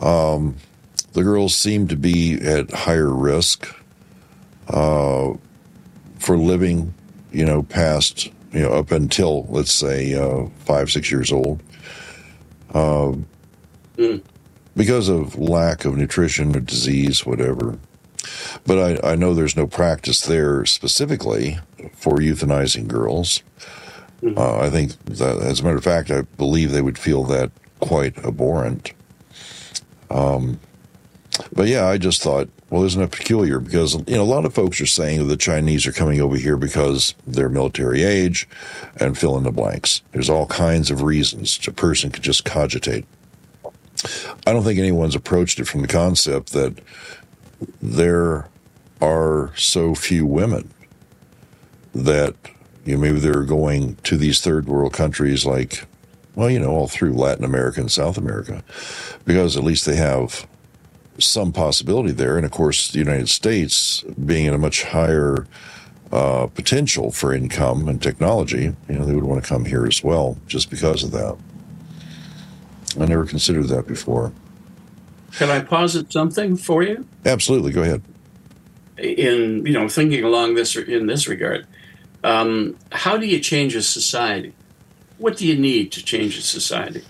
um, 0.00 0.56
the 1.12 1.22
girls 1.22 1.54
seem 1.54 1.86
to 1.88 1.96
be 1.96 2.40
at 2.40 2.70
higher 2.70 3.12
risk 3.12 3.68
uh, 4.68 5.32
for 6.18 6.36
living, 6.36 6.94
you 7.32 7.44
know, 7.44 7.62
past, 7.62 8.26
you 8.52 8.60
know, 8.60 8.70
up 8.72 8.90
until, 8.90 9.44
let's 9.46 9.72
say, 9.72 10.14
uh, 10.14 10.46
five, 10.64 10.90
six 10.90 11.10
years 11.10 11.32
old. 11.32 11.62
Mm. 13.96 14.22
Because 14.76 15.08
of 15.08 15.38
lack 15.38 15.84
of 15.84 15.96
nutrition 15.96 16.56
or 16.56 16.60
disease, 16.60 17.26
whatever. 17.26 17.78
But 18.66 19.04
I, 19.04 19.12
I 19.12 19.14
know 19.14 19.34
there's 19.34 19.56
no 19.56 19.66
practice 19.66 20.20
there 20.20 20.64
specifically 20.66 21.58
for 21.94 22.18
euthanizing 22.18 22.88
girls. 22.88 23.42
Mm-hmm. 24.22 24.38
Uh, 24.38 24.58
I 24.58 24.70
think 24.70 24.92
that, 25.06 25.38
as 25.38 25.60
a 25.60 25.64
matter 25.64 25.76
of 25.76 25.84
fact, 25.84 26.10
I 26.10 26.22
believe 26.22 26.72
they 26.72 26.82
would 26.82 26.98
feel 26.98 27.24
that 27.24 27.50
quite 27.80 28.18
abhorrent. 28.18 28.92
Um, 30.10 30.60
but 31.52 31.68
yeah, 31.68 31.86
I 31.86 31.96
just 31.96 32.22
thought, 32.22 32.48
well, 32.68 32.84
isn't 32.84 33.02
it 33.02 33.10
peculiar? 33.10 33.58
Because 33.58 33.94
you 34.06 34.16
know, 34.16 34.22
a 34.22 34.24
lot 34.24 34.44
of 34.44 34.54
folks 34.54 34.80
are 34.80 34.86
saying 34.86 35.26
the 35.26 35.36
Chinese 35.36 35.86
are 35.86 35.92
coming 35.92 36.20
over 36.20 36.36
here 36.36 36.56
because 36.56 37.14
they're 37.26 37.48
military 37.48 38.02
age, 38.02 38.48
and 38.96 39.16
fill 39.16 39.36
in 39.38 39.44
the 39.44 39.50
blanks. 39.50 40.02
There's 40.12 40.30
all 40.30 40.46
kinds 40.46 40.90
of 40.90 41.02
reasons 41.02 41.58
a 41.66 41.72
person 41.72 42.10
could 42.10 42.22
just 42.22 42.44
cogitate. 42.44 43.06
I 44.46 44.52
don't 44.52 44.64
think 44.64 44.78
anyone's 44.78 45.14
approached 45.14 45.58
it 45.60 45.66
from 45.66 45.82
the 45.82 45.88
concept 45.88 46.52
that 46.52 46.78
there 47.80 48.48
are 49.00 49.52
so 49.56 49.94
few 49.94 50.26
women 50.26 50.70
that 51.94 52.34
you 52.84 52.94
know, 52.94 53.00
maybe 53.00 53.18
they're 53.18 53.44
going 53.44 53.96
to 54.04 54.16
these 54.16 54.40
third 54.40 54.66
world 54.66 54.92
countries 54.92 55.44
like, 55.44 55.84
well, 56.34 56.50
you 56.50 56.58
know, 56.58 56.70
all 56.70 56.88
through 56.88 57.12
Latin 57.12 57.44
America 57.44 57.80
and 57.80 57.90
South 57.90 58.16
America, 58.16 58.62
because 59.24 59.56
at 59.56 59.64
least 59.64 59.84
they 59.84 59.96
have 59.96 60.46
some 61.18 61.52
possibility 61.52 62.12
there. 62.12 62.36
And 62.36 62.46
of 62.46 62.52
course, 62.52 62.90
the 62.90 62.98
United 62.98 63.28
States 63.28 64.02
being 64.24 64.46
in 64.46 64.54
a 64.54 64.58
much 64.58 64.84
higher 64.84 65.46
uh, 66.12 66.46
potential 66.46 67.10
for 67.12 67.34
income 67.34 67.88
and 67.88 68.02
technology, 68.02 68.74
you 68.88 68.98
know, 68.98 69.04
they 69.04 69.14
would 69.14 69.24
want 69.24 69.42
to 69.42 69.48
come 69.48 69.64
here 69.64 69.86
as 69.86 70.02
well 70.02 70.38
just 70.46 70.70
because 70.70 71.02
of 71.02 71.10
that. 71.12 71.36
I 72.98 73.06
never 73.06 73.24
considered 73.24 73.68
that 73.68 73.86
before. 73.86 74.32
Can 75.36 75.50
I 75.50 75.60
posit 75.60 76.12
something 76.12 76.56
for 76.56 76.82
you? 76.82 77.06
Absolutely. 77.24 77.72
Go 77.72 77.82
ahead. 77.82 78.02
In 78.98 79.64
you 79.64 79.72
know, 79.72 79.88
thinking 79.88 80.24
along 80.24 80.54
this 80.54 80.76
in 80.76 81.06
this 81.06 81.28
regard, 81.28 81.66
um, 82.22 82.76
how 82.92 83.16
do 83.16 83.26
you 83.26 83.40
change 83.40 83.74
a 83.74 83.82
society? 83.82 84.54
What 85.18 85.36
do 85.36 85.46
you 85.46 85.58
need 85.58 85.92
to 85.92 86.04
change 86.04 86.36
a 86.36 86.42
society? 86.42 87.02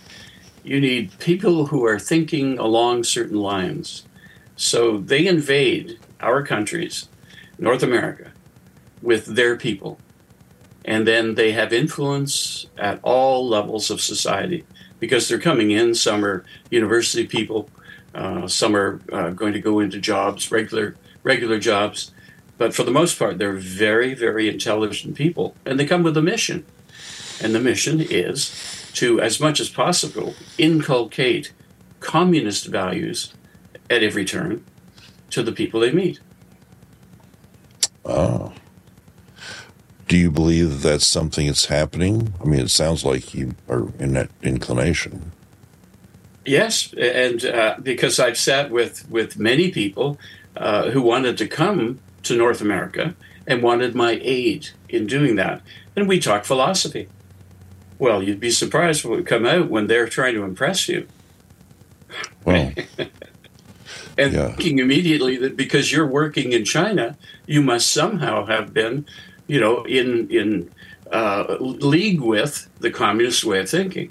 You 0.62 0.81
need 0.81 1.19
people 1.19 1.67
who 1.67 1.85
are 1.87 1.99
thinking 1.99 2.59
along 2.59 3.05
certain 3.05 3.39
lines. 3.39 4.05
So 4.57 4.99
they 4.99 5.27
invade 5.27 5.99
our 6.21 6.45
countries, 6.45 7.09
North 7.59 7.83
America, 7.83 8.33
with 9.00 9.25
their 9.25 9.57
people. 9.57 9.99
And 10.85 11.07
then 11.07 11.35
they 11.35 11.53
have 11.53 11.73
influence 11.73 12.67
at 12.77 13.00
all 13.03 13.49
levels 13.49 13.91
of 13.91 14.00
society 14.00 14.65
because 14.99 15.29
they're 15.29 15.39
coming 15.39 15.71
in. 15.71 15.95
Some 15.95 16.25
are 16.25 16.45
university 16.71 17.27
people, 17.27 17.71
uh, 18.14 18.47
some 18.49 18.75
are 18.76 19.00
uh, 19.12 19.31
going 19.31 19.52
to 19.52 19.61
go 19.61 19.81
into 19.81 19.99
jobs, 20.00 20.50
regular 20.50 20.97
regular 21.23 21.59
jobs. 21.59 22.12
But 22.59 22.75
for 22.75 22.83
the 22.83 22.90
most 22.90 23.19
part, 23.19 23.38
they're 23.38 23.55
very, 23.55 24.14
very 24.14 24.49
intelligent 24.49 25.14
people, 25.14 25.55
and 25.64 25.79
they 25.79 25.87
come 25.87 26.02
with 26.02 26.17
a 26.17 26.23
mission. 26.23 26.67
And 27.43 27.55
the 27.55 27.61
mission 27.61 28.00
is 28.02 28.55
to, 28.95 29.21
as 29.21 29.40
much 29.40 29.61
as 29.61 29.71
possible, 29.71 30.35
inculcate 30.59 31.52
communist 32.00 32.67
values 32.67 33.33
at 33.88 34.02
every 34.02 34.25
turn 34.25 34.64
to 35.31 35.43
the 35.43 35.52
people 35.52 35.81
they 35.81 35.93
meet. 35.93 36.21
Oh. 38.05 38.52
Do 40.09 40.17
you 40.17 40.31
believe 40.31 40.83
that 40.83 40.88
that's 40.88 41.07
something 41.07 41.47
that's 41.47 41.67
happening? 41.67 42.35
I 42.40 42.45
mean, 42.45 42.61
it 42.61 42.71
sounds 42.71 43.05
like 43.05 43.33
you 43.33 43.55
are 43.69 43.88
in 43.99 44.14
that 44.14 44.29
inclination. 44.43 45.33
Yes, 46.50 46.92
and 46.95 47.45
uh, 47.45 47.76
because 47.80 48.19
I've 48.19 48.37
sat 48.37 48.73
with, 48.73 49.09
with 49.09 49.38
many 49.38 49.71
people 49.71 50.19
uh, 50.57 50.90
who 50.90 51.00
wanted 51.00 51.38
to 51.38 51.47
come 51.47 52.00
to 52.25 52.37
North 52.37 52.61
America 52.61 53.14
and 53.47 53.62
wanted 53.62 53.95
my 53.95 54.19
aid 54.21 54.71
in 54.88 55.07
doing 55.07 55.37
that. 55.37 55.62
And 55.95 56.09
we 56.09 56.19
talk 56.19 56.45
philosophy. 56.45 57.09
Well, 58.00 58.21
you'd 58.21 58.40
be 58.40 58.50
surprised 58.50 59.04
what 59.04 59.12
would 59.12 59.26
come 59.28 59.47
out 59.47 59.71
when 59.71 59.87
they're 59.87 60.09
trying 60.09 60.35
to 60.35 60.42
impress 60.42 60.88
you. 60.88 61.07
Well, 62.45 62.73
and 64.19 64.33
yeah. 64.33 64.49
thinking 64.49 64.80
immediately 64.80 65.37
that 65.37 65.57
because 65.57 65.92
you're 65.92 66.04
working 66.04 66.50
in 66.50 66.64
China, 66.64 67.16
you 67.47 67.62
must 67.62 67.92
somehow 67.92 68.47
have 68.47 68.75
been, 68.75 69.07
you 69.47 69.61
know, 69.61 69.85
in 69.85 70.28
in 70.30 70.69
uh, 71.12 71.59
league 71.61 72.21
with 72.21 72.69
the 72.80 72.90
communist 72.90 73.45
way 73.45 73.61
of 73.61 73.71
thinking, 73.71 74.11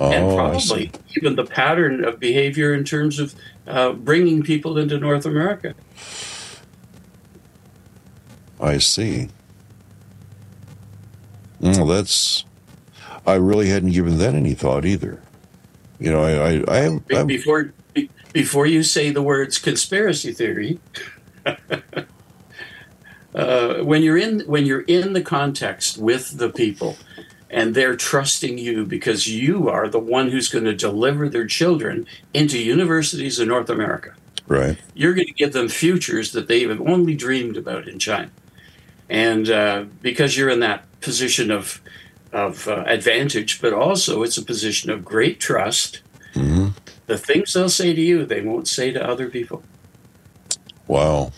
oh, 0.00 0.12
and 0.12 0.36
probably 0.36 0.90
even 1.16 1.36
the 1.36 1.44
pattern 1.44 2.04
of 2.04 2.20
behavior 2.20 2.74
in 2.74 2.84
terms 2.84 3.18
of 3.18 3.34
uh, 3.66 3.92
bringing 3.92 4.42
people 4.42 4.78
into 4.78 4.98
North 4.98 5.26
America. 5.26 5.74
I 8.60 8.78
see. 8.78 9.28
Well, 11.60 11.86
that's. 11.86 12.44
I 13.26 13.34
really 13.34 13.68
hadn't 13.68 13.92
given 13.92 14.18
that 14.18 14.34
any 14.34 14.54
thought 14.54 14.84
either. 14.84 15.22
You 15.98 16.12
know, 16.12 16.22
I, 16.22 16.56
I, 16.56 16.64
I 16.68 17.00
have, 17.10 17.26
before 17.26 17.72
before 18.32 18.66
you 18.66 18.82
say 18.82 19.10
the 19.10 19.22
words 19.22 19.58
conspiracy 19.58 20.32
theory, 20.32 20.78
uh, 23.34 23.78
when 23.78 24.02
you're 24.02 24.18
in 24.18 24.40
when 24.40 24.66
you're 24.66 24.82
in 24.82 25.14
the 25.14 25.22
context 25.22 25.98
with 25.98 26.38
the 26.38 26.50
people, 26.50 26.96
and 27.50 27.74
they're 27.74 27.96
trusting 27.96 28.58
you 28.58 28.84
because 28.84 29.28
you 29.28 29.68
are 29.68 29.88
the 29.88 29.98
one 29.98 30.30
who's 30.30 30.48
going 30.48 30.64
to 30.64 30.74
deliver 30.74 31.28
their 31.28 31.46
children 31.46 32.06
into 32.34 32.58
universities 32.58 33.38
in 33.38 33.48
North 33.48 33.70
America. 33.70 34.14
Right. 34.48 34.78
You're 34.94 35.14
going 35.14 35.26
to 35.26 35.32
give 35.32 35.52
them 35.52 35.68
futures 35.68 36.32
that 36.32 36.48
they 36.48 36.62
have 36.62 36.80
only 36.80 37.14
dreamed 37.14 37.56
about 37.56 37.88
in 37.88 37.98
China, 37.98 38.30
and 39.08 39.50
uh, 39.50 39.84
because 40.02 40.36
you're 40.36 40.50
in 40.50 40.60
that 40.60 40.84
position 41.00 41.50
of 41.50 41.80
of 42.32 42.68
uh, 42.68 42.84
advantage, 42.86 43.60
but 43.60 43.72
also 43.72 44.22
it's 44.22 44.36
a 44.36 44.42
position 44.42 44.90
of 44.90 45.04
great 45.04 45.40
trust. 45.40 46.02
Mm-hmm. 46.34 46.68
The 47.06 47.18
things 47.18 47.52
they'll 47.52 47.68
say 47.68 47.94
to 47.94 48.00
you, 48.00 48.26
they 48.26 48.42
won't 48.42 48.68
say 48.68 48.92
to 48.92 49.08
other 49.08 49.30
people. 49.30 49.62
Wow. 50.86 51.32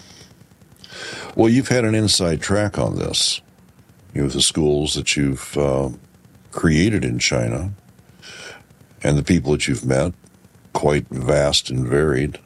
Well, 1.34 1.48
you've 1.48 1.68
had 1.68 1.84
an 1.84 1.94
inside 1.94 2.42
track 2.42 2.78
on 2.78 2.96
this. 2.96 3.40
You 4.18 4.24
know, 4.24 4.30
the 4.30 4.42
schools 4.42 4.94
that 4.94 5.16
you've 5.16 5.56
uh, 5.56 5.90
created 6.50 7.04
in 7.04 7.20
China 7.20 7.70
and 9.00 9.16
the 9.16 9.22
people 9.22 9.52
that 9.52 9.68
you've 9.68 9.86
met, 9.86 10.12
quite 10.72 11.06
vast 11.08 11.70
and 11.70 11.86
varied. 11.86 12.40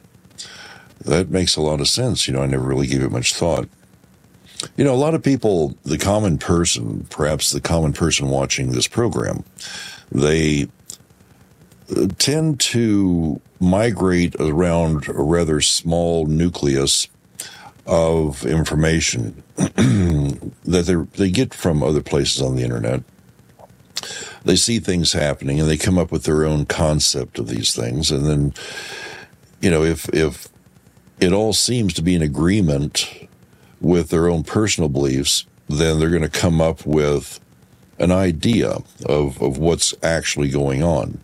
That 1.03 1.31
makes 1.31 1.55
a 1.55 1.61
lot 1.61 1.81
of 1.81 1.87
sense. 1.87 2.27
You 2.27 2.35
know, 2.35 2.43
I 2.43 2.45
never 2.45 2.63
really 2.63 2.85
gave 2.85 3.01
it 3.01 3.11
much 3.11 3.33
thought. 3.33 3.67
You 4.77 4.83
know, 4.83 4.93
a 4.93 5.03
lot 5.03 5.15
of 5.15 5.23
people, 5.23 5.75
the 5.81 5.97
common 5.97 6.37
person, 6.37 7.07
perhaps 7.09 7.49
the 7.49 7.59
common 7.59 7.91
person 7.91 8.29
watching 8.29 8.71
this 8.71 8.87
program, 8.87 9.43
they 10.11 10.67
uh, 11.97 12.05
tend 12.19 12.59
to 12.59 13.41
migrate 13.59 14.35
around 14.35 15.09
a 15.09 15.13
rather 15.13 15.59
small 15.59 16.27
nucleus 16.27 17.07
of 17.85 18.45
information 18.45 19.43
that 19.55 21.07
they 21.15 21.29
get 21.29 21.53
from 21.53 21.83
other 21.83 22.01
places 22.01 22.41
on 22.41 22.55
the 22.55 22.63
internet. 22.63 23.03
They 24.45 24.55
see 24.55 24.79
things 24.79 25.13
happening 25.13 25.59
and 25.59 25.69
they 25.69 25.77
come 25.77 25.97
up 25.97 26.11
with 26.11 26.23
their 26.23 26.45
own 26.45 26.65
concept 26.65 27.39
of 27.39 27.47
these 27.47 27.73
things, 27.75 28.11
and 28.11 28.25
then, 28.25 28.53
you 29.61 29.71
know, 29.71 29.83
if 29.83 30.09
if 30.13 30.49
it 31.19 31.31
all 31.31 31.53
seems 31.53 31.93
to 31.93 32.01
be 32.01 32.15
in 32.15 32.21
agreement 32.21 33.07
with 33.79 34.09
their 34.09 34.27
own 34.27 34.43
personal 34.43 34.89
beliefs, 34.89 35.45
then 35.69 35.99
they're 35.99 36.09
going 36.09 36.21
to 36.21 36.29
come 36.29 36.59
up 36.61 36.85
with 36.85 37.39
an 37.99 38.11
idea 38.11 38.77
of, 39.05 39.41
of 39.41 39.57
what's 39.57 39.93
actually 40.03 40.49
going 40.49 40.83
on. 40.83 41.19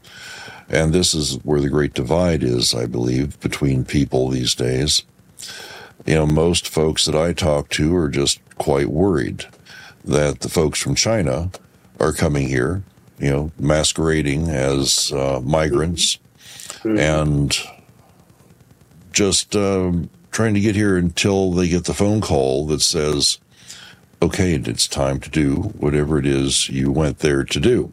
And 0.69 0.93
this 0.93 1.13
is 1.13 1.35
where 1.43 1.59
the 1.59 1.69
great 1.69 1.93
divide 1.93 2.43
is, 2.43 2.75
I 2.75 2.85
believe, 2.85 3.39
between 3.39 3.83
people 3.85 4.29
these 4.29 4.53
days. 4.53 5.03
You 6.05 6.15
know, 6.15 6.25
most 6.25 6.67
folks 6.67 7.05
that 7.05 7.15
I 7.15 7.33
talk 7.33 7.69
to 7.69 7.95
are 7.95 8.09
just 8.09 8.39
quite 8.57 8.87
worried 8.87 9.45
that 10.03 10.39
the 10.39 10.49
folks 10.49 10.81
from 10.81 10.95
China 10.95 11.51
are 11.99 12.13
coming 12.13 12.47
here, 12.47 12.83
you 13.19 13.29
know, 13.29 13.51
masquerading 13.59 14.49
as 14.49 15.11
uh, 15.11 15.41
migrants 15.43 16.17
mm-hmm. 16.83 16.97
and 16.97 17.57
just 19.11 19.55
um, 19.55 20.09
trying 20.31 20.53
to 20.53 20.59
get 20.59 20.75
here 20.75 20.97
until 20.97 21.51
they 21.51 21.67
get 21.67 21.85
the 21.85 21.93
phone 21.93 22.21
call 22.21 22.65
that 22.67 22.81
says, 22.81 23.39
okay, 24.21 24.53
it's 24.53 24.87
time 24.87 25.19
to 25.19 25.29
do 25.29 25.55
whatever 25.77 26.17
it 26.17 26.25
is 26.25 26.69
you 26.69 26.91
went 26.91 27.19
there 27.19 27.43
to 27.43 27.59
do. 27.59 27.91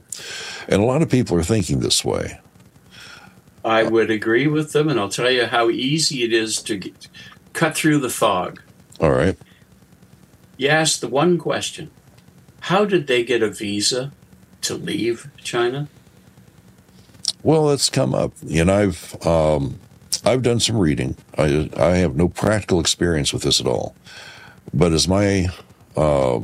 And 0.69 0.83
a 0.83 0.85
lot 0.85 1.03
of 1.03 1.11
people 1.11 1.37
are 1.37 1.43
thinking 1.43 1.81
this 1.81 2.05
way. 2.05 2.41
I 3.65 3.83
would 3.83 4.11
agree 4.11 4.47
with 4.47 4.73
them, 4.73 4.89
and 4.89 4.99
I'll 4.99 5.09
tell 5.09 5.31
you 5.31 5.47
how 5.47 5.71
easy 5.71 6.23
it 6.23 6.33
is 6.33 6.63
to 6.63 6.77
get, 6.77 7.09
cut 7.57 7.75
through 7.75 7.99
the 7.99 8.11
fog. 8.11 8.63
All 9.01 9.11
right. 9.11 9.37
You 10.57 10.69
ask 10.69 11.01
the 11.01 11.09
one 11.09 11.39
question 11.39 11.91
How 12.61 12.85
did 12.85 13.09
they 13.09 13.25
get 13.25 13.43
a 13.43 13.51
visa 13.51 14.13
to 14.63 14.75
leave 14.75 15.29
China? 15.43 15.89
Well, 17.43 17.71
it's 17.71 17.91
come 17.91 18.15
up. 18.15 18.33
And 18.49 18.71
I've 18.71 19.17
um, 19.27 19.81
I've 20.25 20.43
done 20.43 20.61
some 20.61 20.77
reading. 20.77 21.17
I, 21.37 21.71
I 21.77 21.97
have 21.97 22.15
no 22.15 22.29
practical 22.29 22.81
experience 22.81 23.33
with 23.33 23.43
this 23.43 23.61
at 23.61 23.67
all. 23.67 23.97
But 24.75 24.93
as 24.93 25.09
my 25.09 25.49
uh, 25.97 26.41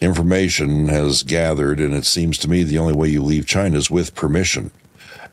information 0.00 0.88
has 0.88 1.22
gathered, 1.22 1.80
and 1.80 1.94
it 1.94 2.06
seems 2.06 2.38
to 2.38 2.48
me 2.48 2.62
the 2.62 2.78
only 2.78 2.94
way 2.94 3.08
you 3.08 3.22
leave 3.22 3.46
China 3.46 3.76
is 3.76 3.90
with 3.90 4.14
permission. 4.14 4.70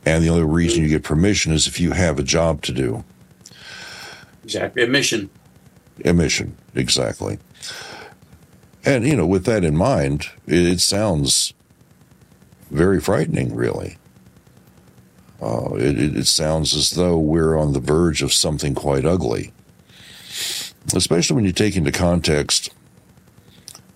And 0.06 0.24
the 0.24 0.30
only 0.30 0.44
reason 0.44 0.84
you 0.84 0.90
get 0.90 1.04
permission 1.04 1.54
is 1.54 1.66
if 1.68 1.80
you 1.80 1.92
have 1.92 2.20
a 2.20 2.24
job 2.24 2.62
to 2.64 2.74
do. 2.74 3.06
Exactly. 4.44 4.84
A 4.84 4.88
mission. 4.88 5.30
A 6.06 6.14
mission, 6.14 6.58
exactly. 6.76 7.40
And, 8.86 9.08
you 9.08 9.16
know, 9.16 9.26
with 9.26 9.46
that 9.46 9.64
in 9.64 9.78
mind, 9.78 10.30
it, 10.46 10.60
it 10.60 10.82
sounds 10.82 11.54
very 12.70 13.00
frightening, 13.00 13.56
really. 13.56 13.98
Uh, 15.42 15.76
it, 15.76 16.18
it 16.18 16.28
sounds 16.28 16.76
as 16.76 16.92
though 16.92 17.18
we're 17.18 17.58
on 17.58 17.74
the 17.74 17.80
verge 17.80 18.22
of 18.22 18.34
something 18.34 18.74
quite 18.74 19.06
ugly, 19.06 19.52
especially 20.96 21.36
when 21.36 21.46
you 21.46 21.52
take 21.52 21.76
into 21.76 21.92
context 21.92 22.70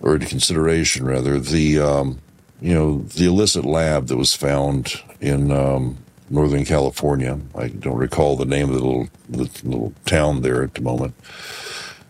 or 0.02 0.16
into 0.16 0.28
consideration, 0.28 1.06
rather, 1.06 1.40
the 1.40 1.80
um, 1.80 2.20
you 2.62 2.74
know 2.74 3.00
the 3.00 3.26
illicit 3.26 3.66
lab 3.66 4.08
that 4.08 4.18
was 4.18 4.34
found 4.34 5.02
in 5.22 5.52
um, 5.52 5.98
Northern 6.30 6.66
California. 6.66 7.40
I 7.56 7.70
don't 7.70 7.98
recall 7.98 8.36
the 8.36 8.46
name 8.46 8.70
of 8.70 8.76
the 8.76 8.84
little 8.84 9.10
the 9.30 9.50
little 9.64 9.94
town 10.06 10.42
there 10.42 10.64
at 10.64 10.74
the 10.74 10.82
moment, 10.82 11.16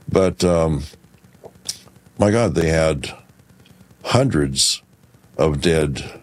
but 0.10 0.43
um, 0.43 0.84
my 2.17 2.32
God, 2.32 2.56
they 2.56 2.69
had 2.69 3.12
hundreds 4.03 4.82
of 5.38 5.62
dead 5.62 6.21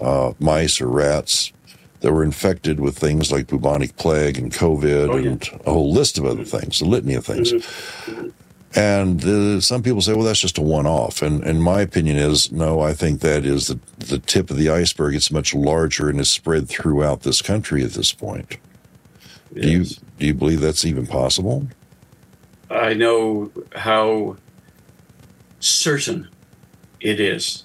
uh, 0.00 0.32
mice 0.38 0.80
or 0.80 0.88
rats 0.88 1.52
that 2.00 2.12
were 2.12 2.24
infected 2.24 2.80
with 2.80 2.98
things 2.98 3.30
like 3.30 3.46
bubonic 3.46 3.96
plague 3.96 4.38
and 4.38 4.52
COVID 4.52 5.10
oh, 5.10 5.16
yeah. 5.16 5.30
and 5.30 5.60
a 5.66 5.72
whole 5.72 5.92
list 5.92 6.18
of 6.18 6.24
other 6.24 6.44
things, 6.44 6.80
a 6.80 6.86
litany 6.86 7.14
of 7.14 7.24
things. 7.26 7.52
And 8.76 9.24
uh, 9.24 9.60
some 9.60 9.82
people 9.82 10.00
say, 10.00 10.12
well, 10.12 10.24
that's 10.24 10.38
just 10.38 10.58
a 10.58 10.62
one 10.62 10.86
off. 10.86 11.22
And, 11.22 11.42
and 11.42 11.62
my 11.62 11.80
opinion 11.80 12.16
is, 12.16 12.52
no, 12.52 12.80
I 12.80 12.94
think 12.94 13.20
that 13.20 13.44
is 13.44 13.66
the, 13.66 13.80
the 13.98 14.18
tip 14.18 14.50
of 14.50 14.56
the 14.56 14.70
iceberg. 14.70 15.14
It's 15.14 15.32
much 15.32 15.54
larger 15.54 16.08
and 16.08 16.20
is 16.20 16.30
spread 16.30 16.68
throughout 16.68 17.22
this 17.22 17.42
country 17.42 17.82
at 17.82 17.92
this 17.92 18.12
point. 18.12 18.58
Yes. 19.52 19.64
Do 19.64 19.70
you, 19.70 19.84
do 20.18 20.26
you 20.26 20.34
believe 20.34 20.60
that's 20.60 20.84
even 20.84 21.06
possible? 21.06 21.66
I 22.70 22.94
know 22.94 23.50
how 23.74 24.36
certain 25.58 26.28
it 27.00 27.18
is. 27.18 27.64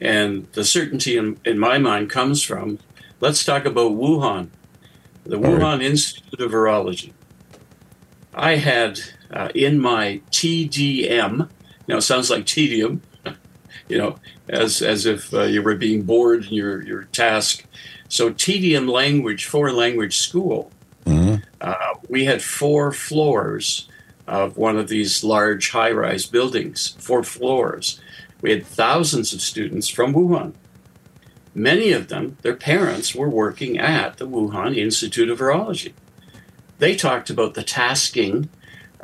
And 0.00 0.48
the 0.52 0.64
certainty 0.64 1.16
in, 1.16 1.38
in 1.44 1.58
my 1.58 1.78
mind 1.78 2.10
comes 2.10 2.42
from 2.42 2.80
Let's 3.18 3.44
talk 3.44 3.64
about 3.64 3.92
Wuhan, 3.92 4.48
the 5.24 5.38
Wuhan 5.38 5.60
right. 5.60 5.82
Institute 5.82 6.38
of 6.38 6.52
Virology. 6.52 7.12
I 8.34 8.56
had 8.56 9.00
uh, 9.32 9.48
in 9.54 9.78
my 9.78 10.20
TDM, 10.30 11.48
now 11.88 11.96
it 11.96 12.02
sounds 12.02 12.30
like 12.30 12.46
tedium, 12.46 13.02
you 13.88 13.98
know, 13.98 14.18
as, 14.48 14.82
as 14.82 15.06
if 15.06 15.32
uh, 15.34 15.42
you 15.42 15.62
were 15.62 15.74
being 15.74 16.02
bored 16.02 16.46
in 16.46 16.54
your, 16.54 16.82
your 16.82 17.04
task. 17.04 17.64
So, 18.08 18.30
TDM 18.30 18.88
language, 18.88 19.46
foreign 19.46 19.76
language 19.76 20.18
school, 20.18 20.70
mm-hmm. 21.04 21.42
uh, 21.60 21.94
we 22.08 22.24
had 22.24 22.42
four 22.42 22.92
floors 22.92 23.88
of 24.26 24.56
one 24.56 24.76
of 24.76 24.88
these 24.88 25.22
large 25.22 25.70
high 25.70 25.90
rise 25.90 26.26
buildings, 26.26 26.96
four 26.98 27.22
floors. 27.22 28.00
We 28.40 28.50
had 28.50 28.66
thousands 28.66 29.32
of 29.32 29.40
students 29.40 29.88
from 29.88 30.14
Wuhan. 30.14 30.54
Many 31.54 31.92
of 31.92 32.08
them, 32.08 32.36
their 32.42 32.54
parents 32.54 33.14
were 33.14 33.30
working 33.30 33.78
at 33.78 34.18
the 34.18 34.28
Wuhan 34.28 34.76
Institute 34.76 35.30
of 35.30 35.38
Virology. 35.38 35.94
They 36.78 36.94
talked 36.94 37.30
about 37.30 37.54
the 37.54 37.62
tasking 37.62 38.50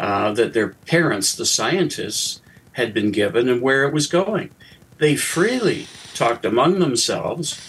uh, 0.03 0.33
that 0.33 0.53
their 0.53 0.71
parents, 0.71 1.33
the 1.33 1.47
scientists, 1.47 2.41
had 2.73 2.93
been 2.93 3.13
given 3.13 3.49
and 3.49 3.63
where 3.63 3.85
it 3.85 3.95
was 3.95 4.09
going. 4.09 4.51
They 4.99 5.15
freely 5.15 5.87
talked 6.13 6.45
among 6.45 6.81
themselves 6.81 7.61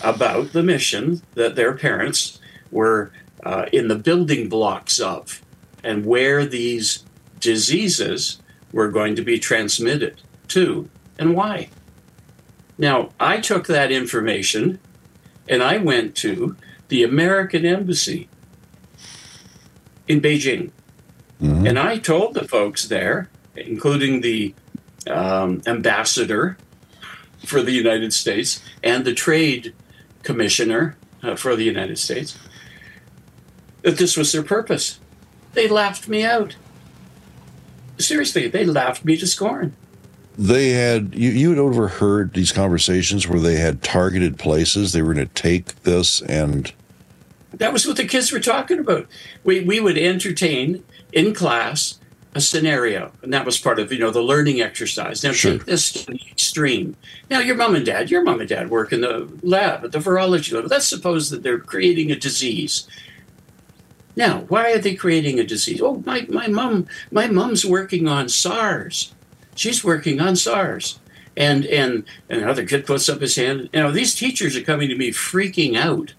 about 0.00 0.52
the 0.52 0.62
mission 0.62 1.22
that 1.34 1.56
their 1.56 1.72
parents 1.72 2.40
were 2.70 3.10
uh, 3.42 3.66
in 3.72 3.88
the 3.88 3.96
building 3.96 4.48
blocks 4.48 5.00
of 5.00 5.42
and 5.82 6.06
where 6.06 6.46
these 6.46 7.04
diseases 7.40 8.40
were 8.70 8.88
going 8.88 9.16
to 9.16 9.22
be 9.22 9.40
transmitted 9.40 10.20
to 10.48 10.88
and 11.18 11.34
why. 11.34 11.68
Now, 12.78 13.10
I 13.18 13.40
took 13.40 13.66
that 13.66 13.90
information 13.90 14.78
and 15.48 15.64
I 15.64 15.78
went 15.78 16.14
to 16.18 16.56
the 16.86 17.02
American 17.02 17.66
Embassy 17.66 18.28
in 20.06 20.20
Beijing. 20.20 20.70
Mm-hmm. 21.42 21.66
And 21.66 21.78
I 21.78 21.98
told 21.98 22.34
the 22.34 22.46
folks 22.46 22.86
there, 22.86 23.28
including 23.56 24.20
the 24.20 24.54
um, 25.08 25.60
ambassador 25.66 26.56
for 27.44 27.62
the 27.62 27.72
United 27.72 28.12
States 28.12 28.62
and 28.84 29.04
the 29.04 29.12
trade 29.12 29.74
commissioner 30.22 30.96
uh, 31.22 31.34
for 31.34 31.56
the 31.56 31.64
United 31.64 31.98
States, 31.98 32.38
that 33.82 33.98
this 33.98 34.16
was 34.16 34.30
their 34.30 34.44
purpose. 34.44 35.00
They 35.54 35.66
laughed 35.66 36.08
me 36.08 36.24
out. 36.24 36.54
Seriously, 37.98 38.46
they 38.46 38.64
laughed 38.64 39.04
me 39.04 39.16
to 39.16 39.26
scorn. 39.26 39.74
They 40.38 40.70
had 40.70 41.14
you. 41.14 41.30
You 41.30 41.50
had 41.50 41.58
overheard 41.58 42.32
these 42.32 42.52
conversations 42.52 43.28
where 43.28 43.40
they 43.40 43.56
had 43.56 43.82
targeted 43.82 44.38
places. 44.38 44.92
They 44.92 45.02
were 45.02 45.12
going 45.12 45.26
to 45.26 45.34
take 45.34 45.82
this 45.82 46.22
and. 46.22 46.72
That 47.54 47.72
was 47.72 47.86
what 47.86 47.96
the 47.96 48.06
kids 48.06 48.32
were 48.32 48.40
talking 48.40 48.78
about. 48.78 49.06
We 49.44 49.60
we 49.60 49.80
would 49.80 49.98
entertain 49.98 50.84
in 51.12 51.34
class 51.34 51.98
a 52.34 52.40
scenario, 52.40 53.12
and 53.22 53.32
that 53.32 53.44
was 53.44 53.58
part 53.58 53.78
of 53.78 53.92
you 53.92 53.98
know 53.98 54.10
the 54.10 54.22
learning 54.22 54.60
exercise. 54.60 55.22
Now 55.22 55.32
sure. 55.32 55.52
take 55.52 55.66
this 55.66 55.92
to 55.92 56.12
the 56.12 56.20
extreme. 56.30 56.96
Now 57.30 57.40
your 57.40 57.56
mom 57.56 57.74
and 57.74 57.84
dad, 57.84 58.10
your 58.10 58.22
mom 58.22 58.40
and 58.40 58.48
dad 58.48 58.70
work 58.70 58.92
in 58.92 59.02
the 59.02 59.28
lab 59.42 59.84
at 59.84 59.92
the 59.92 59.98
virology 59.98 60.52
lab. 60.52 60.70
Let's 60.70 60.88
suppose 60.88 61.30
that 61.30 61.42
they're 61.42 61.58
creating 61.58 62.10
a 62.10 62.16
disease. 62.16 62.88
Now, 64.14 64.40
why 64.48 64.72
are 64.72 64.78
they 64.78 64.94
creating 64.94 65.38
a 65.38 65.44
disease? 65.44 65.80
Oh, 65.82 66.02
my 66.06 66.26
my 66.28 66.46
mom, 66.46 66.86
my 67.10 67.26
mom's 67.26 67.64
working 67.64 68.08
on 68.08 68.28
SARS. 68.28 69.14
She's 69.54 69.84
working 69.84 70.20
on 70.20 70.36
SARS. 70.36 70.98
And 71.34 71.64
and 71.66 72.04
and 72.28 72.42
another 72.42 72.66
kid 72.66 72.86
puts 72.86 73.08
up 73.08 73.20
his 73.20 73.36
hand. 73.36 73.70
You 73.72 73.80
know, 73.80 73.90
these 73.90 74.14
teachers 74.14 74.54
are 74.56 74.62
coming 74.62 74.88
to 74.88 74.96
me 74.96 75.12
freaking 75.12 75.76
out 75.76 76.12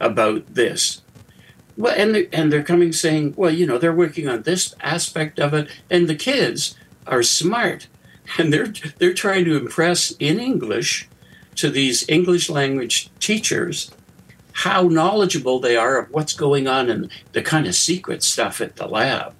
about 0.00 0.54
this. 0.54 1.02
Well, 1.76 1.94
and 1.96 2.14
they're, 2.14 2.26
and 2.32 2.52
they're 2.52 2.64
coming 2.64 2.92
saying, 2.92 3.34
well, 3.36 3.52
you 3.52 3.66
know, 3.66 3.78
they're 3.78 3.94
working 3.94 4.28
on 4.28 4.42
this 4.42 4.74
aspect 4.80 5.38
of 5.38 5.54
it, 5.54 5.68
and 5.88 6.08
the 6.08 6.16
kids 6.16 6.76
are 7.06 7.22
smart, 7.22 7.86
and 8.38 8.52
they're 8.52 8.72
they're 8.98 9.14
trying 9.14 9.44
to 9.44 9.56
impress 9.56 10.10
in 10.18 10.40
English 10.40 11.08
to 11.56 11.70
these 11.70 12.08
English 12.08 12.50
language 12.50 13.10
teachers 13.20 13.90
how 14.52 14.82
knowledgeable 14.82 15.60
they 15.60 15.76
are 15.76 15.98
of 15.98 16.10
what's 16.10 16.32
going 16.32 16.66
on 16.66 16.90
and 16.90 17.10
the 17.32 17.42
kind 17.42 17.66
of 17.66 17.76
secret 17.76 18.24
stuff 18.24 18.60
at 18.60 18.74
the 18.74 18.88
lab, 18.88 19.32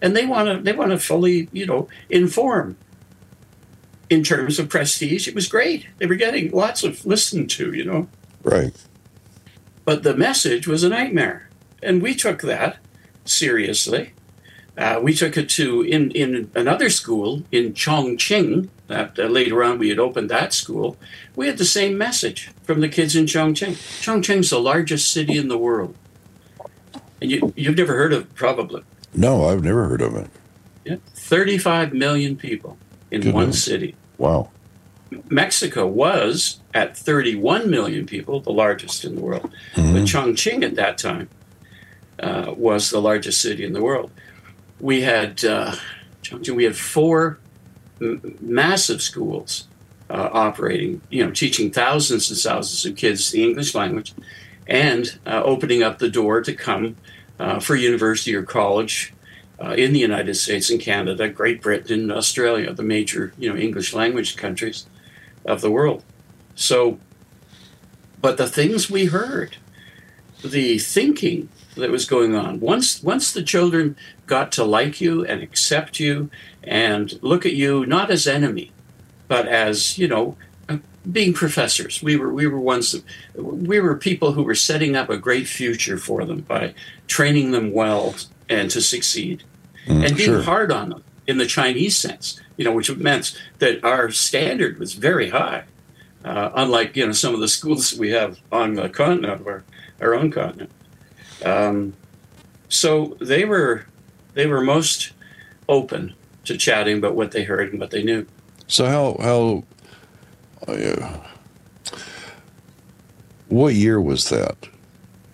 and 0.00 0.16
they 0.16 0.26
want 0.26 0.48
to 0.48 0.62
they 0.62 0.72
want 0.72 0.92
to 0.92 0.98
fully, 0.98 1.48
you 1.52 1.66
know, 1.66 1.88
inform. 2.08 2.76
In 4.08 4.24
terms 4.24 4.58
of 4.58 4.68
prestige, 4.68 5.28
it 5.28 5.36
was 5.36 5.46
great. 5.46 5.86
They 5.98 6.06
were 6.06 6.16
getting 6.16 6.50
lots 6.50 6.82
of 6.82 7.06
listened 7.06 7.48
to, 7.50 7.72
you 7.72 7.84
know. 7.84 8.08
Right. 8.42 8.74
But 9.84 10.02
the 10.02 10.16
message 10.16 10.66
was 10.66 10.84
a 10.84 10.88
nightmare 10.88 11.48
and 11.82 12.02
we 12.02 12.14
took 12.14 12.42
that 12.42 12.76
seriously. 13.24 14.12
Uh, 14.76 15.00
we 15.02 15.12
took 15.12 15.36
it 15.36 15.48
to 15.50 15.82
in 15.82 16.10
in 16.12 16.50
another 16.54 16.88
school 16.88 17.42
in 17.52 17.72
Chongqing. 17.72 18.68
That 18.86 19.18
uh, 19.18 19.24
later 19.24 19.62
on 19.62 19.78
we 19.78 19.88
had 19.88 19.98
opened 19.98 20.30
that 20.30 20.52
school. 20.52 20.96
We 21.36 21.46
had 21.46 21.58
the 21.58 21.64
same 21.64 21.98
message 21.98 22.50
from 22.62 22.80
the 22.80 22.88
kids 22.88 23.14
in 23.14 23.26
Chongqing. 23.26 23.74
Chongqing's 24.00 24.50
the 24.50 24.60
largest 24.60 25.12
city 25.12 25.36
in 25.36 25.48
the 25.48 25.58
world, 25.58 25.94
and 27.20 27.30
you 27.30 27.52
you've 27.56 27.76
never 27.76 27.94
heard 27.94 28.12
of 28.12 28.22
it, 28.22 28.34
probably. 28.34 28.82
No, 29.12 29.48
I've 29.48 29.62
never 29.62 29.86
heard 29.88 30.02
of 30.02 30.14
it. 30.14 30.30
Yeah, 30.84 30.96
thirty-five 31.14 31.92
million 31.92 32.36
people 32.36 32.78
in 33.10 33.20
Good 33.22 33.34
one 33.34 33.52
city. 33.52 33.96
Wow. 34.18 34.50
Mexico 35.28 35.86
was 35.86 36.60
at 36.74 36.96
31 36.96 37.70
million 37.70 38.06
people, 38.06 38.40
the 38.40 38.52
largest 38.52 39.04
in 39.04 39.16
the 39.16 39.20
world. 39.20 39.50
Mm-hmm. 39.74 39.92
But 39.92 40.02
Chongqing 40.02 40.64
at 40.64 40.76
that 40.76 40.98
time 40.98 41.28
uh, 42.20 42.54
was 42.56 42.90
the 42.90 43.00
largest 43.00 43.40
city 43.40 43.64
in 43.64 43.72
the 43.72 43.82
world. 43.82 44.10
We 44.78 45.02
had 45.02 45.44
uh, 45.44 45.76
we 46.52 46.64
had 46.64 46.76
four 46.76 47.38
m- 48.00 48.36
massive 48.40 49.02
schools 49.02 49.66
uh, 50.08 50.28
operating, 50.32 51.00
you 51.10 51.24
know, 51.24 51.30
teaching 51.30 51.70
thousands 51.70 52.30
and 52.30 52.38
thousands 52.38 52.84
of 52.84 52.96
kids 52.96 53.30
the 53.30 53.44
English 53.44 53.74
language, 53.74 54.14
and 54.66 55.18
uh, 55.26 55.42
opening 55.44 55.82
up 55.82 55.98
the 55.98 56.08
door 56.08 56.40
to 56.42 56.52
come 56.54 56.96
uh, 57.38 57.58
for 57.60 57.74
university 57.74 58.34
or 58.34 58.42
college 58.42 59.12
uh, 59.62 59.70
in 59.70 59.92
the 59.92 60.00
United 60.00 60.34
States 60.34 60.70
and 60.70 60.80
Canada, 60.80 61.28
Great 61.28 61.60
Britain, 61.60 62.10
Australia, 62.10 62.72
the 62.72 62.82
major 62.82 63.32
you 63.38 63.50
know 63.50 63.58
English 63.58 63.92
language 63.92 64.36
countries 64.36 64.86
of 65.44 65.60
the 65.60 65.70
world. 65.70 66.04
So, 66.54 66.98
but 68.20 68.36
the 68.36 68.48
things 68.48 68.90
we 68.90 69.06
heard, 69.06 69.56
the 70.42 70.78
thinking 70.78 71.48
that 71.76 71.90
was 71.90 72.04
going 72.04 72.34
on. 72.34 72.60
Once 72.60 73.02
once 73.02 73.32
the 73.32 73.42
children 73.42 73.96
got 74.26 74.52
to 74.52 74.64
like 74.64 75.00
you 75.00 75.24
and 75.24 75.42
accept 75.42 76.00
you 76.00 76.30
and 76.62 77.18
look 77.22 77.46
at 77.46 77.54
you 77.54 77.86
not 77.86 78.10
as 78.10 78.26
enemy, 78.26 78.72
but 79.28 79.46
as 79.46 79.98
you 79.98 80.08
know, 80.08 80.36
uh, 80.68 80.78
being 81.10 81.32
professors. 81.32 82.02
We 82.02 82.16
were 82.16 82.32
we 82.32 82.46
were 82.46 82.60
ones 82.60 82.94
we 83.34 83.80
were 83.80 83.96
people 83.96 84.32
who 84.32 84.42
were 84.42 84.54
setting 84.54 84.96
up 84.96 85.08
a 85.10 85.16
great 85.16 85.46
future 85.46 85.98
for 85.98 86.24
them 86.24 86.40
by 86.40 86.74
training 87.06 87.52
them 87.52 87.72
well 87.72 88.14
and 88.48 88.70
to 88.70 88.80
succeed, 88.80 89.44
mm, 89.86 90.04
and 90.04 90.16
being 90.16 90.30
sure. 90.30 90.42
hard 90.42 90.72
on 90.72 90.90
them 90.90 91.04
in 91.30 91.38
the 91.38 91.46
Chinese 91.46 91.96
sense. 91.96 92.40
You 92.56 92.64
know, 92.64 92.72
which 92.72 92.94
meant 92.94 93.40
that 93.58 93.82
our 93.82 94.10
standard 94.10 94.78
was 94.78 94.92
very 94.92 95.30
high. 95.30 95.64
Uh, 96.22 96.50
unlike 96.54 96.96
you 96.96 97.06
know 97.06 97.12
some 97.12 97.32
of 97.32 97.40
the 97.40 97.48
schools 97.48 97.94
we 97.94 98.10
have 98.10 98.38
on 98.52 98.74
the 98.74 98.90
continent, 98.90 99.46
our, 99.46 99.64
our 100.02 100.14
own 100.14 100.30
continent. 100.30 100.70
Um, 101.42 101.94
so 102.68 103.16
they 103.20 103.46
were 103.46 103.86
they 104.34 104.46
were 104.46 104.60
most 104.60 105.12
open 105.68 106.14
to 106.44 106.58
chatting 106.58 106.98
about 106.98 107.14
what 107.14 107.30
they 107.32 107.44
heard 107.44 107.70
and 107.70 107.80
what 107.80 107.90
they 107.90 108.02
knew. 108.02 108.26
So 108.66 108.86
how 108.86 109.16
how 109.20 109.64
uh, 110.68 111.20
what 113.48 113.74
year 113.74 114.00
was 114.00 114.28
that? 114.28 114.68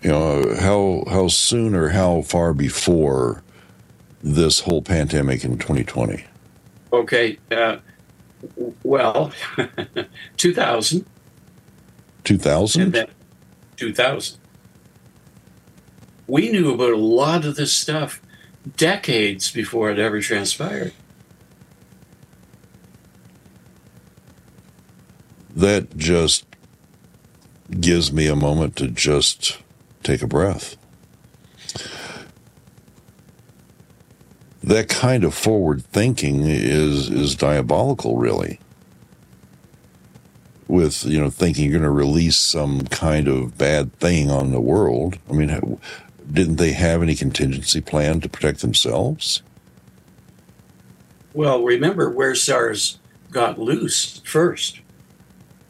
You 0.03 0.11
know, 0.11 0.55
how 0.61 1.05
how 1.11 1.27
soon 1.27 1.75
or 1.75 1.89
how 1.89 2.23
far 2.23 2.55
before 2.55 3.43
this 4.35 4.61
whole 4.61 4.83
pandemic 4.83 5.45
in 5.45 5.59
2020? 5.59 6.25
Okay, 6.93 7.39
uh, 7.51 7.79
well, 8.83 9.33
2000. 10.37 11.07
2000? 12.25 13.07
2000 13.77 14.41
we 16.27 16.51
knew 16.51 16.75
about 16.75 16.93
a 16.93 16.97
lot 16.97 17.45
of 17.45 17.57
this 17.57 17.73
stuff 17.73 18.21
decades 18.77 19.51
before 19.51 19.91
it 19.91 19.99
ever 19.99 20.21
transpired. 20.21 20.93
That 25.55 25.97
just 25.97 26.45
gives 27.81 28.13
me 28.13 28.27
a 28.27 28.37
moment 28.37 28.77
to 28.77 28.89
just 28.89 29.59
take 30.03 30.23
a 30.23 30.27
breath. 30.27 30.77
That 34.67 34.89
kind 34.89 35.25
of 35.25 35.33
forward 35.33 35.85
thinking 35.85 36.43
is 36.43 37.09
is 37.09 37.35
diabolical, 37.35 38.17
really. 38.19 38.61
With 40.69 41.05
you 41.05 41.21
know 41.21 41.31
thinking 41.31 41.65
you're 41.65 41.79
going 41.79 41.83
to 41.85 41.91
release 41.91 42.37
some 42.37 42.83
kind 42.83 43.29
of 43.29 43.57
bad 43.57 43.97
thing 43.99 44.31
on 44.31 44.51
the 44.51 44.61
world. 44.61 45.19
I 45.31 45.33
mean, 45.33 45.79
didn't 46.31 46.57
they 46.57 46.73
have 46.73 47.01
any 47.01 47.15
contingency 47.15 47.81
plan 47.81 48.21
to 48.21 48.29
protect 48.29 48.61
themselves? 48.61 49.43
Well, 51.33 51.63
remember 51.63 52.11
where 52.11 52.35
SARS 52.35 52.99
got 53.31 53.59
loose 53.59 54.21
first. 54.25 54.81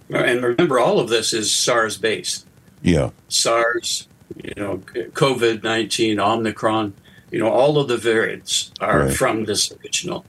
And 0.08 0.42
remember, 0.42 0.78
all 0.78 1.00
of 1.00 1.08
this 1.08 1.32
is 1.32 1.52
SARS 1.52 1.98
based. 1.98 2.46
Yeah. 2.82 3.10
SARS, 3.28 4.06
you 4.42 4.52
know, 4.56 4.78
COVID 4.78 5.64
19, 5.64 6.20
Omicron, 6.20 6.94
you 7.36 7.42
know, 7.42 7.50
all 7.50 7.78
of 7.78 7.86
the 7.86 7.98
variants 7.98 8.72
are 8.80 9.00
right. 9.00 9.12
from 9.12 9.44
this 9.44 9.70
original. 9.70 10.24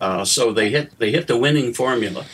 Uh, 0.00 0.24
so 0.24 0.52
they 0.52 0.68
hit 0.68 0.98
they 0.98 1.12
hit 1.12 1.28
the 1.28 1.36
winning 1.36 1.72
formula, 1.72 2.24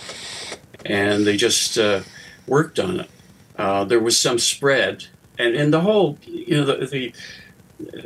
and 0.87 1.27
they 1.27 1.37
just 1.37 1.77
uh, 1.77 2.01
worked 2.47 2.79
on 2.79 3.01
it. 3.01 3.11
Uh, 3.59 3.85
there 3.85 4.01
was 4.01 4.19
some 4.19 4.39
spread, 4.39 5.05
and 5.39 5.55
and 5.55 5.71
the 5.71 5.83
whole 5.83 6.19
you 6.25 6.57
know 6.57 6.65
the 6.65 6.87
the, 6.87 7.13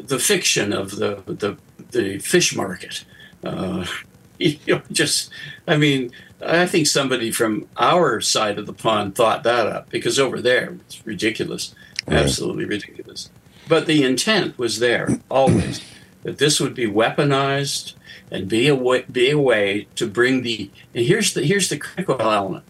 the 0.02 0.18
fiction 0.18 0.72
of 0.72 0.96
the 0.96 1.22
the 1.26 1.56
the 1.92 2.18
fish 2.18 2.56
market. 2.56 3.04
Uh, 3.44 3.86
you 4.40 4.58
know, 4.66 4.82
just 4.90 5.30
I 5.68 5.76
mean, 5.76 6.10
I 6.44 6.66
think 6.66 6.88
somebody 6.88 7.30
from 7.30 7.68
our 7.76 8.20
side 8.20 8.58
of 8.58 8.66
the 8.66 8.72
pond 8.72 9.14
thought 9.14 9.44
that 9.44 9.68
up 9.68 9.90
because 9.90 10.18
over 10.18 10.40
there 10.40 10.76
it's 10.86 11.06
ridiculous, 11.06 11.72
right. 12.08 12.16
absolutely 12.16 12.64
ridiculous. 12.64 13.30
But 13.68 13.86
the 13.86 14.02
intent 14.02 14.58
was 14.58 14.80
there 14.80 15.20
always 15.30 15.80
that 16.22 16.38
this 16.38 16.60
would 16.60 16.74
be 16.74 16.86
weaponized 16.86 17.94
and 18.30 18.48
be 18.48 18.68
a 18.68 18.74
way, 18.74 19.04
be 19.10 19.30
a 19.30 19.38
way 19.38 19.88
to 19.96 20.06
bring 20.06 20.42
the 20.42 20.70
and 20.94 21.06
here's 21.06 21.34
the 21.34 21.42
here's 21.42 21.68
the 21.68 21.78
critical 21.78 22.20
element. 22.20 22.64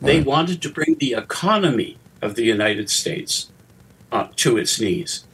They 0.00 0.18
right. 0.18 0.26
wanted 0.26 0.62
to 0.62 0.68
bring 0.68 0.96
the 0.96 1.14
economy 1.14 1.98
of 2.20 2.34
the 2.34 2.44
United 2.44 2.90
States 2.90 3.50
uh, 4.10 4.28
to 4.36 4.56
its 4.56 4.80
knees. 4.80 5.24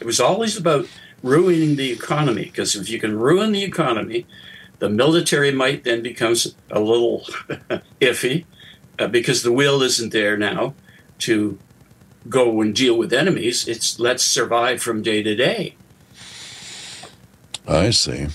It 0.00 0.06
was 0.06 0.20
always 0.20 0.56
about 0.56 0.86
ruining 1.22 1.76
the 1.76 1.92
economy 1.92 2.44
because 2.44 2.74
if 2.74 2.88
you 2.88 2.98
can 2.98 3.18
ruin 3.18 3.52
the 3.52 3.62
economy, 3.62 4.26
the 4.78 4.88
military 4.88 5.52
might 5.52 5.84
then 5.84 6.02
becomes 6.02 6.54
a 6.70 6.80
little 6.80 7.20
iffy 8.00 8.44
uh, 8.98 9.06
because 9.08 9.42
the 9.42 9.52
will 9.52 9.82
isn't 9.82 10.12
there 10.12 10.36
now 10.36 10.74
to 11.18 11.58
go 12.28 12.60
and 12.60 12.74
deal 12.74 12.96
with 12.96 13.12
enemies. 13.12 13.68
It's 13.68 13.98
let's 13.98 14.24
survive 14.24 14.82
from 14.82 15.02
day 15.02 15.22
to 15.22 15.34
day. 15.34 15.76
I 17.70 17.90
see. 17.90 18.26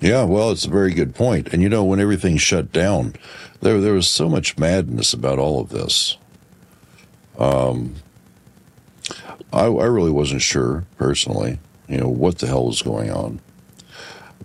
Yeah, 0.00 0.24
well, 0.24 0.50
it's 0.50 0.64
a 0.64 0.70
very 0.70 0.94
good 0.94 1.14
point. 1.14 1.52
And 1.52 1.62
you 1.62 1.68
know, 1.68 1.84
when 1.84 2.00
everything 2.00 2.38
shut 2.38 2.72
down, 2.72 3.14
there 3.60 3.80
there 3.80 3.92
was 3.92 4.08
so 4.08 4.28
much 4.28 4.56
madness 4.56 5.12
about 5.12 5.38
all 5.38 5.60
of 5.60 5.68
this. 5.68 6.16
Um, 7.38 7.96
I, 9.52 9.66
I 9.66 9.84
really 9.84 10.10
wasn't 10.10 10.42
sure 10.42 10.84
personally, 10.96 11.58
you 11.86 11.98
know, 11.98 12.08
what 12.08 12.38
the 12.38 12.46
hell 12.46 12.66
was 12.66 12.82
going 12.82 13.10
on. 13.10 13.40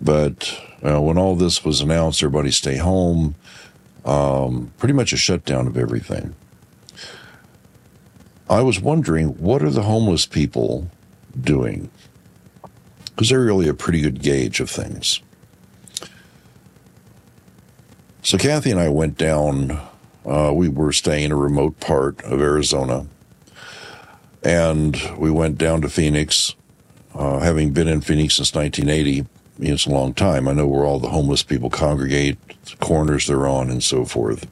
But 0.00 0.60
uh, 0.82 1.00
when 1.00 1.16
all 1.16 1.34
this 1.34 1.64
was 1.64 1.80
announced, 1.80 2.22
everybody 2.22 2.50
stay 2.50 2.76
home. 2.76 3.34
Um, 4.04 4.72
pretty 4.76 4.92
much 4.92 5.14
a 5.14 5.16
shutdown 5.16 5.66
of 5.66 5.78
everything. 5.78 6.34
I 8.50 8.60
was 8.60 8.78
wondering, 8.78 9.28
what 9.40 9.62
are 9.62 9.70
the 9.70 9.82
homeless 9.84 10.26
people 10.26 10.90
doing? 11.40 11.90
Because 13.14 13.28
they're 13.28 13.40
really 13.40 13.68
a 13.68 13.74
pretty 13.74 14.00
good 14.00 14.22
gauge 14.22 14.60
of 14.60 14.68
things. 14.68 15.20
So 18.22 18.38
Kathy 18.38 18.70
and 18.70 18.80
I 18.80 18.88
went 18.88 19.18
down. 19.18 19.80
Uh, 20.24 20.50
we 20.54 20.68
were 20.68 20.92
staying 20.92 21.24
in 21.24 21.32
a 21.32 21.36
remote 21.36 21.78
part 21.78 22.22
of 22.22 22.40
Arizona, 22.40 23.06
and 24.42 24.98
we 25.18 25.30
went 25.30 25.58
down 25.58 25.82
to 25.82 25.90
Phoenix. 25.90 26.54
Uh, 27.14 27.40
having 27.40 27.72
been 27.72 27.86
in 27.86 28.00
Phoenix 28.00 28.36
since 28.36 28.54
1980, 28.54 29.26
it's 29.60 29.86
a 29.86 29.90
long 29.90 30.14
time. 30.14 30.48
I 30.48 30.52
know 30.52 30.66
where 30.66 30.86
all 30.86 30.98
the 30.98 31.10
homeless 31.10 31.42
people 31.42 31.68
congregate, 31.68 32.38
the 32.64 32.76
corners 32.76 33.26
they're 33.26 33.46
on, 33.46 33.70
and 33.70 33.82
so 33.82 34.06
forth. 34.06 34.48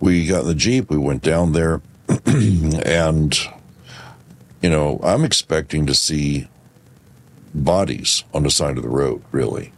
We 0.00 0.26
got 0.26 0.40
in 0.40 0.46
the 0.48 0.54
jeep. 0.54 0.88
We 0.88 0.96
went 0.96 1.22
down 1.22 1.52
there, 1.52 1.82
and 2.26 3.38
you 4.62 4.70
know, 4.70 4.98
I'm 5.04 5.24
expecting 5.24 5.84
to 5.84 5.94
see 5.94 6.48
bodies 7.54 8.24
on 8.34 8.42
the 8.42 8.50
side 8.50 8.76
of 8.76 8.82
the 8.82 8.88
road. 8.88 9.22
Really, 9.30 9.72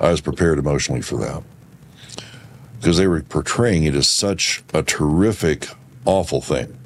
I 0.00 0.10
was 0.10 0.20
prepared 0.20 0.58
emotionally 0.58 1.02
for 1.02 1.16
that 1.18 1.42
because 2.78 2.96
they 2.96 3.06
were 3.06 3.20
portraying 3.22 3.84
it 3.84 3.94
as 3.94 4.08
such 4.08 4.62
a 4.72 4.82
terrific, 4.82 5.68
awful 6.04 6.40
thing. 6.40 6.78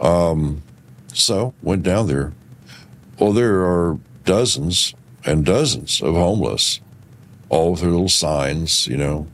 Um, 0.00 0.62
so 1.12 1.54
went 1.62 1.82
down 1.82 2.06
there. 2.06 2.32
Well, 3.18 3.32
there 3.32 3.62
are 3.62 3.98
dozens 4.24 4.94
and 5.24 5.44
dozens 5.44 6.02
of 6.02 6.14
homeless, 6.14 6.80
all 7.48 7.72
with 7.72 7.80
their 7.80 7.90
little 7.90 8.08
signs, 8.10 8.86
you 8.86 8.96
know, 8.98 9.26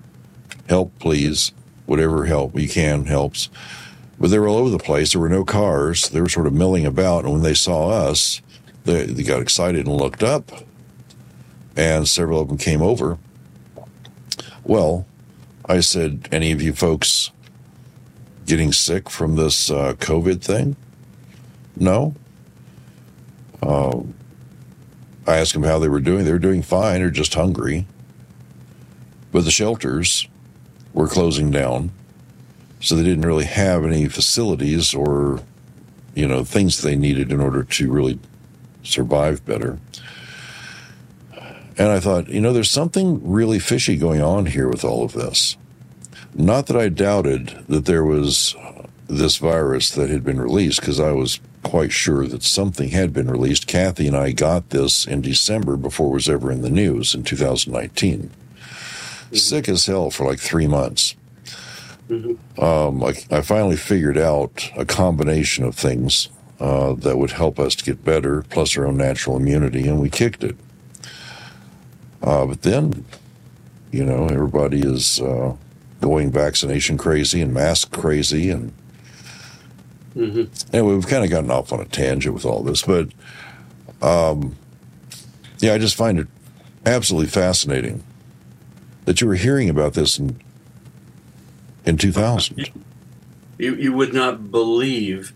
help, 0.69 0.97
please, 1.01 1.53
whatever 1.87 2.27
help 2.27 2.59
you 2.59 2.69
can 2.69 3.07
helps. 3.07 3.49
But 4.21 4.31
they 4.31 4.39
were 4.39 4.47
all 4.47 4.59
over 4.59 4.71
the 4.71 4.79
place. 4.79 5.13
There 5.13 5.21
were 5.21 5.29
no 5.29 5.45
cars. 5.45 6.09
They 6.11 6.21
were 6.21 6.29
sort 6.29 6.47
of 6.47 6.53
milling 6.53 6.87
about. 6.87 7.25
And 7.25 7.33
when 7.33 7.43
they 7.43 7.55
saw 7.55 7.91
us, 7.91 8.41
they, 8.85 9.07
they 9.07 9.23
got 9.23 9.43
excited 9.43 9.87
and 9.87 9.97
looked 9.97 10.23
up. 10.23 10.51
And 11.77 12.07
several 12.07 12.41
of 12.41 12.49
them 12.49 12.59
came 12.59 12.83
over 12.83 13.19
well, 14.65 15.07
I 15.67 15.81
said, 15.81 16.29
any 16.31 16.53
of 16.53 16.63
you 16.63 16.73
folks 16.73 17.31
getting 18.47 18.73
sick 18.73 19.11
from 19.11 19.37
this 19.37 19.71
uh, 19.71 19.95
COVID 19.95 20.41
thing? 20.41 20.77
No. 21.77 22.15
Uh, 23.63 24.03
I 25.27 25.37
asked 25.37 25.53
them 25.53 25.63
how 25.63 25.79
they 25.79 25.89
were 25.89 26.01
doing. 26.01 26.25
They 26.25 26.33
were 26.33 26.39
doing 26.39 26.63
fine 26.63 27.01
or 27.01 27.11
just 27.11 27.35
hungry. 27.35 27.87
But 29.31 29.45
the 29.45 29.51
shelters 29.51 30.29
were 30.93 31.09
closing 31.09 31.51
down. 31.51 31.91
So 32.81 32.97
they 32.97 33.05
didn't 33.05 33.27
really 33.27 33.45
have 33.45 33.85
any 33.85 34.09
facilities 34.09 34.93
or, 34.93 35.41
you 36.15 36.27
know, 36.27 36.45
things 36.45 36.83
they 36.83 36.97
needed 36.97 37.31
in 37.31 37.41
order 37.41 37.63
to 37.63 37.93
really 37.93 38.19
survive 38.83 39.45
better. 39.45 39.79
And 41.79 41.89
I 41.89 42.01
thought, 42.01 42.29
you 42.29 42.41
know, 42.41 42.53
there's 42.53 42.71
something 42.71 43.21
really 43.29 43.59
fishy 43.59 43.97
going 43.97 44.21
on 44.21 44.47
here 44.47 44.69
with 44.69 44.85
all 44.85 45.05
of 45.05 45.13
this. 45.13 45.57
Not 46.35 46.67
that 46.67 46.77
I 46.77 46.89
doubted 46.89 47.65
that 47.69 47.87
there 47.87 48.05
was 48.05 48.55
this 49.09 49.37
virus 49.39 49.91
that 49.93 50.11
had 50.11 50.25
been 50.25 50.41
released, 50.41 50.81
because 50.81 51.01
I 51.01 51.13
was 51.13 51.41
quite 51.63 51.93
sure 51.93 52.27
that 52.27 52.43
something 52.43 52.91
had 52.91 53.13
been 53.13 53.31
released. 53.31 53.67
Kathy 53.67 54.07
and 54.07 54.17
I 54.17 54.33
got 54.33 54.71
this 54.71 55.07
in 55.07 55.21
December 55.21 55.77
before 55.77 56.09
it 56.09 56.15
was 56.15 56.29
ever 56.29 56.51
in 56.51 56.63
the 56.63 56.71
news 56.71 57.15
in 57.15 57.23
2019. 57.23 58.31
Mm-hmm. 58.31 59.37
Sick 59.37 59.69
as 59.69 59.87
hell 59.87 60.11
for 60.11 60.27
like 60.27 60.41
three 60.41 60.67
months. 60.67 61.15
Mm-hmm. 62.09 62.63
Um, 62.63 63.03
I, 63.03 63.15
I, 63.31 63.41
finally 63.41 63.77
figured 63.77 64.19
out 64.19 64.71
a 64.77 64.85
combination 64.85 65.65
of 65.65 65.75
things 65.75 66.29
uh, 66.63 66.93
that 66.95 67.19
would 67.19 67.33
help 67.33 67.59
us 67.59 67.75
to 67.75 67.85
get 67.85 68.05
better, 68.05 68.43
plus 68.43 68.77
our 68.77 68.87
own 68.87 68.97
natural 68.97 69.37
immunity, 69.37 69.89
and 69.89 70.01
we 70.01 70.09
kicked 70.09 70.45
it. 70.45 70.57
Uh, 72.23 72.47
but 72.47 72.63
then, 72.63 73.05
you 73.91 74.05
know, 74.05 74.29
everybody 74.29 74.79
is 74.79 75.21
uh, 75.21 75.57
going 76.01 76.31
vaccination 76.31 76.97
crazy 76.97 77.41
and 77.41 77.53
mask 77.53 77.91
crazy, 77.91 78.49
and 78.49 78.73
mm-hmm. 80.15 80.45
anyway, 80.73 80.95
we've 80.95 81.09
kind 81.09 81.25
of 81.25 81.31
gotten 81.31 81.51
off 81.51 81.73
on 81.73 81.81
a 81.81 81.85
tangent 81.85 82.33
with 82.33 82.45
all 82.45 82.63
this, 82.63 82.83
but 82.83 83.09
um, 84.01 84.55
yeah, 85.59 85.75
I 85.75 85.79
just 85.79 85.97
find 85.97 86.21
it 86.21 86.29
absolutely 86.87 87.29
fascinating 87.29 88.05
that 89.05 89.21
you 89.21 89.27
were 89.27 89.35
hearing 89.35 89.69
about 89.69 89.95
this 89.95 90.17
in 90.17 90.41
in 91.85 91.97
2000. 91.97 92.71
You 93.59 93.75
you 93.75 93.93
would 93.93 94.15
not 94.15 94.53
believe. 94.53 95.33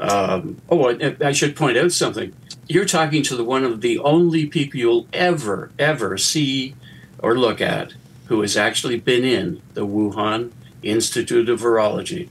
Um, 0.00 0.56
oh, 0.68 0.90
I, 0.90 1.16
I 1.20 1.32
should 1.32 1.54
point 1.54 1.76
out 1.76 1.92
something 1.92 2.34
you're 2.70 2.84
talking 2.84 3.24
to 3.24 3.34
the 3.34 3.42
one 3.42 3.64
of 3.64 3.80
the 3.80 3.98
only 3.98 4.46
people 4.46 4.78
you'll 4.78 5.08
ever, 5.12 5.72
ever 5.76 6.16
see 6.16 6.76
or 7.18 7.36
look 7.36 7.60
at 7.60 7.94
who 8.26 8.42
has 8.42 8.56
actually 8.56 8.96
been 8.96 9.24
in 9.24 9.60
the 9.74 9.84
Wuhan 9.84 10.52
Institute 10.80 11.48
of 11.48 11.60
Virology. 11.60 12.28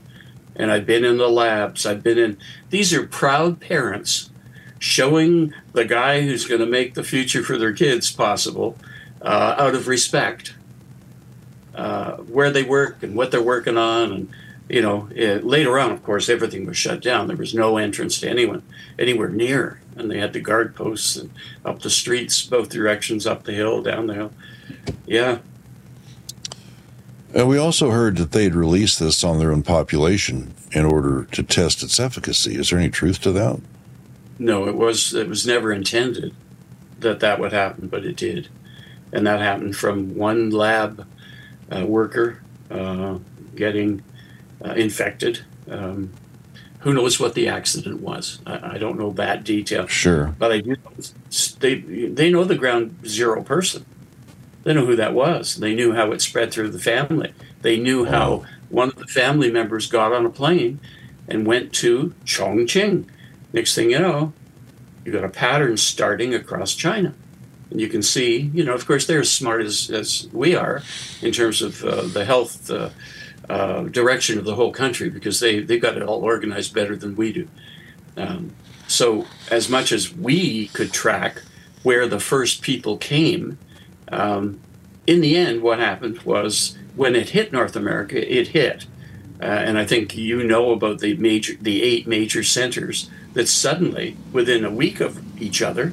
And 0.56 0.70
I've 0.70 0.86
been 0.86 1.04
in 1.04 1.18
the 1.18 1.28
labs. 1.28 1.84
I've 1.84 2.02
been 2.02 2.16
in, 2.16 2.38
these 2.70 2.94
are 2.94 3.06
proud 3.06 3.60
parents 3.60 4.30
showing 4.78 5.52
the 5.74 5.84
guy 5.84 6.22
who's 6.22 6.46
going 6.46 6.62
to 6.62 6.66
make 6.66 6.94
the 6.94 7.04
future 7.04 7.42
for 7.42 7.58
their 7.58 7.74
kids 7.74 8.10
possible 8.10 8.78
uh, 9.20 9.56
out 9.58 9.74
of 9.74 9.88
respect. 9.88 10.54
Uh, 11.74 12.16
where 12.16 12.50
they 12.50 12.62
work 12.62 13.02
and 13.02 13.14
what 13.14 13.30
they're 13.30 13.42
working 13.42 13.76
on 13.76 14.10
and 14.10 14.30
you 14.70 14.80
know, 14.80 15.08
it, 15.14 15.44
later 15.44 15.78
on, 15.78 15.90
of 15.90 16.02
course, 16.02 16.28
everything 16.28 16.64
was 16.64 16.76
shut 16.76 17.02
down. 17.02 17.26
There 17.26 17.36
was 17.36 17.54
no 17.54 17.76
entrance 17.76 18.20
to 18.20 18.28
anyone 18.28 18.62
anywhere 18.98 19.28
near, 19.28 19.80
and 19.96 20.10
they 20.10 20.18
had 20.18 20.32
the 20.32 20.40
guard 20.40 20.76
posts 20.76 21.16
and 21.16 21.30
up 21.64 21.80
the 21.80 21.90
streets, 21.90 22.42
both 22.46 22.68
directions, 22.68 23.26
up 23.26 23.44
the 23.44 23.52
hill, 23.52 23.82
down 23.82 24.06
the 24.06 24.14
hill. 24.14 24.32
Yeah. 25.06 25.38
And 27.34 27.48
we 27.48 27.58
also 27.58 27.90
heard 27.90 28.16
that 28.16 28.32
they'd 28.32 28.54
released 28.54 29.00
this 29.00 29.24
on 29.24 29.38
their 29.38 29.52
own 29.52 29.62
population 29.62 30.54
in 30.72 30.84
order 30.84 31.24
to 31.32 31.42
test 31.42 31.82
its 31.82 31.98
efficacy. 31.98 32.56
Is 32.56 32.70
there 32.70 32.78
any 32.78 32.90
truth 32.90 33.20
to 33.22 33.32
that? 33.32 33.60
No, 34.38 34.66
it 34.66 34.76
was 34.76 35.12
it 35.12 35.28
was 35.28 35.46
never 35.46 35.72
intended 35.72 36.34
that 37.00 37.20
that 37.20 37.38
would 37.38 37.52
happen, 37.52 37.88
but 37.88 38.04
it 38.04 38.16
did, 38.16 38.48
and 39.12 39.26
that 39.26 39.40
happened 39.40 39.76
from 39.76 40.16
one 40.16 40.50
lab 40.50 41.06
uh, 41.70 41.84
worker 41.84 42.40
uh, 42.70 43.18
getting 43.54 44.02
uh, 44.64 44.72
infected. 44.72 45.44
Um, 45.68 46.12
who 46.80 46.94
knows 46.94 47.20
what 47.20 47.34
the 47.34 47.48
accident 47.48 48.00
was? 48.00 48.40
I, 48.46 48.74
I, 48.74 48.78
don't 48.78 48.98
know 48.98 49.10
that 49.12 49.44
detail. 49.44 49.86
Sure, 49.86 50.34
but 50.38 50.50
I 50.50 50.60
do. 50.60 50.76
They 51.58 51.74
they 51.74 52.30
know 52.30 52.44
the 52.44 52.56
ground 52.56 53.06
zero 53.06 53.42
person. 53.42 53.84
They 54.64 54.74
know 54.74 54.86
who 54.86 54.96
that 54.96 55.14
was. 55.14 55.56
They 55.56 55.74
knew 55.74 55.92
how 55.92 56.12
it 56.12 56.22
spread 56.22 56.52
through 56.52 56.70
the 56.70 56.78
family. 56.78 57.32
They 57.62 57.78
knew 57.78 58.04
wow. 58.04 58.10
how 58.10 58.44
one 58.68 58.88
of 58.88 58.96
the 58.96 59.06
family 59.06 59.50
members 59.50 59.86
got 59.86 60.12
on 60.12 60.24
a 60.24 60.30
plane 60.30 60.80
and 61.28 61.46
went 61.46 61.72
to 61.74 62.14
Chongqing. 62.24 63.08
Next 63.52 63.74
thing 63.74 63.90
you 63.90 63.98
know, 63.98 64.32
you 65.04 65.12
got 65.12 65.24
a 65.24 65.28
pattern 65.28 65.76
starting 65.76 66.34
across 66.34 66.74
China. 66.74 67.14
And 67.70 67.80
you 67.80 67.88
can 67.88 68.02
see, 68.02 68.50
you 68.52 68.64
know, 68.64 68.74
of 68.74 68.86
course, 68.86 69.06
they're 69.06 69.20
as 69.20 69.30
smart 69.30 69.62
as, 69.62 69.90
as 69.90 70.28
we 70.32 70.56
are 70.56 70.82
in 71.22 71.32
terms 71.32 71.62
of 71.62 71.84
uh, 71.84 72.02
the 72.02 72.24
health 72.24 72.70
uh, 72.70 72.90
uh, 73.50 73.82
direction 73.82 74.38
of 74.38 74.44
the 74.44 74.54
whole 74.54 74.70
country 74.70 75.10
because 75.10 75.40
they 75.40 75.58
they've 75.58 75.82
got 75.82 75.96
it 75.96 76.02
all 76.04 76.22
organized 76.22 76.72
better 76.72 76.94
than 76.96 77.16
we 77.16 77.32
do. 77.32 77.48
Um, 78.16 78.54
so 78.86 79.26
as 79.50 79.68
much 79.68 79.90
as 79.90 80.14
we 80.14 80.68
could 80.68 80.92
track 80.92 81.42
where 81.82 82.06
the 82.06 82.20
first 82.20 82.62
people 82.62 82.96
came, 82.96 83.58
um, 84.12 84.60
in 85.06 85.20
the 85.20 85.36
end, 85.36 85.62
what 85.62 85.80
happened 85.80 86.22
was 86.22 86.76
when 86.94 87.16
it 87.16 87.30
hit 87.30 87.52
North 87.52 87.74
America, 87.74 88.16
it 88.38 88.48
hit. 88.48 88.86
Uh, 89.42 89.46
and 89.46 89.78
I 89.78 89.86
think 89.86 90.16
you 90.16 90.44
know 90.44 90.70
about 90.70 91.00
the 91.00 91.16
major, 91.16 91.54
the 91.60 91.82
eight 91.82 92.06
major 92.06 92.44
centers 92.44 93.10
that 93.32 93.48
suddenly, 93.48 94.16
within 94.32 94.64
a 94.64 94.70
week 94.70 95.00
of 95.00 95.20
each 95.40 95.62
other, 95.62 95.92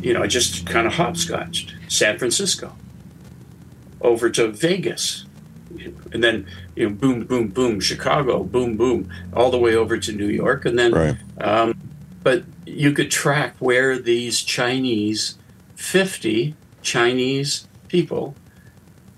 you 0.00 0.14
know, 0.14 0.26
just 0.26 0.64
kind 0.66 0.86
of 0.86 0.94
hopscotched. 0.94 1.74
San 1.88 2.18
Francisco, 2.18 2.76
over 4.00 4.30
to 4.30 4.48
Vegas, 4.48 5.26
and 6.12 6.22
then 6.22 6.46
you 6.74 6.88
know, 6.88 6.94
boom, 6.94 7.24
boom, 7.24 7.48
boom, 7.48 7.80
Chicago, 7.80 8.42
boom, 8.44 8.76
boom, 8.76 9.10
all 9.32 9.50
the 9.50 9.58
way 9.58 9.74
over 9.74 9.98
to 9.98 10.12
New 10.12 10.28
York, 10.28 10.64
and 10.64 10.78
then. 10.78 10.92
Right. 10.92 11.16
Um, 11.40 11.80
but 12.22 12.44
you 12.66 12.92
could 12.92 13.10
track 13.10 13.56
where 13.60 13.98
these 13.98 14.42
Chinese, 14.42 15.38
fifty 15.74 16.54
Chinese 16.82 17.66
people, 17.88 18.34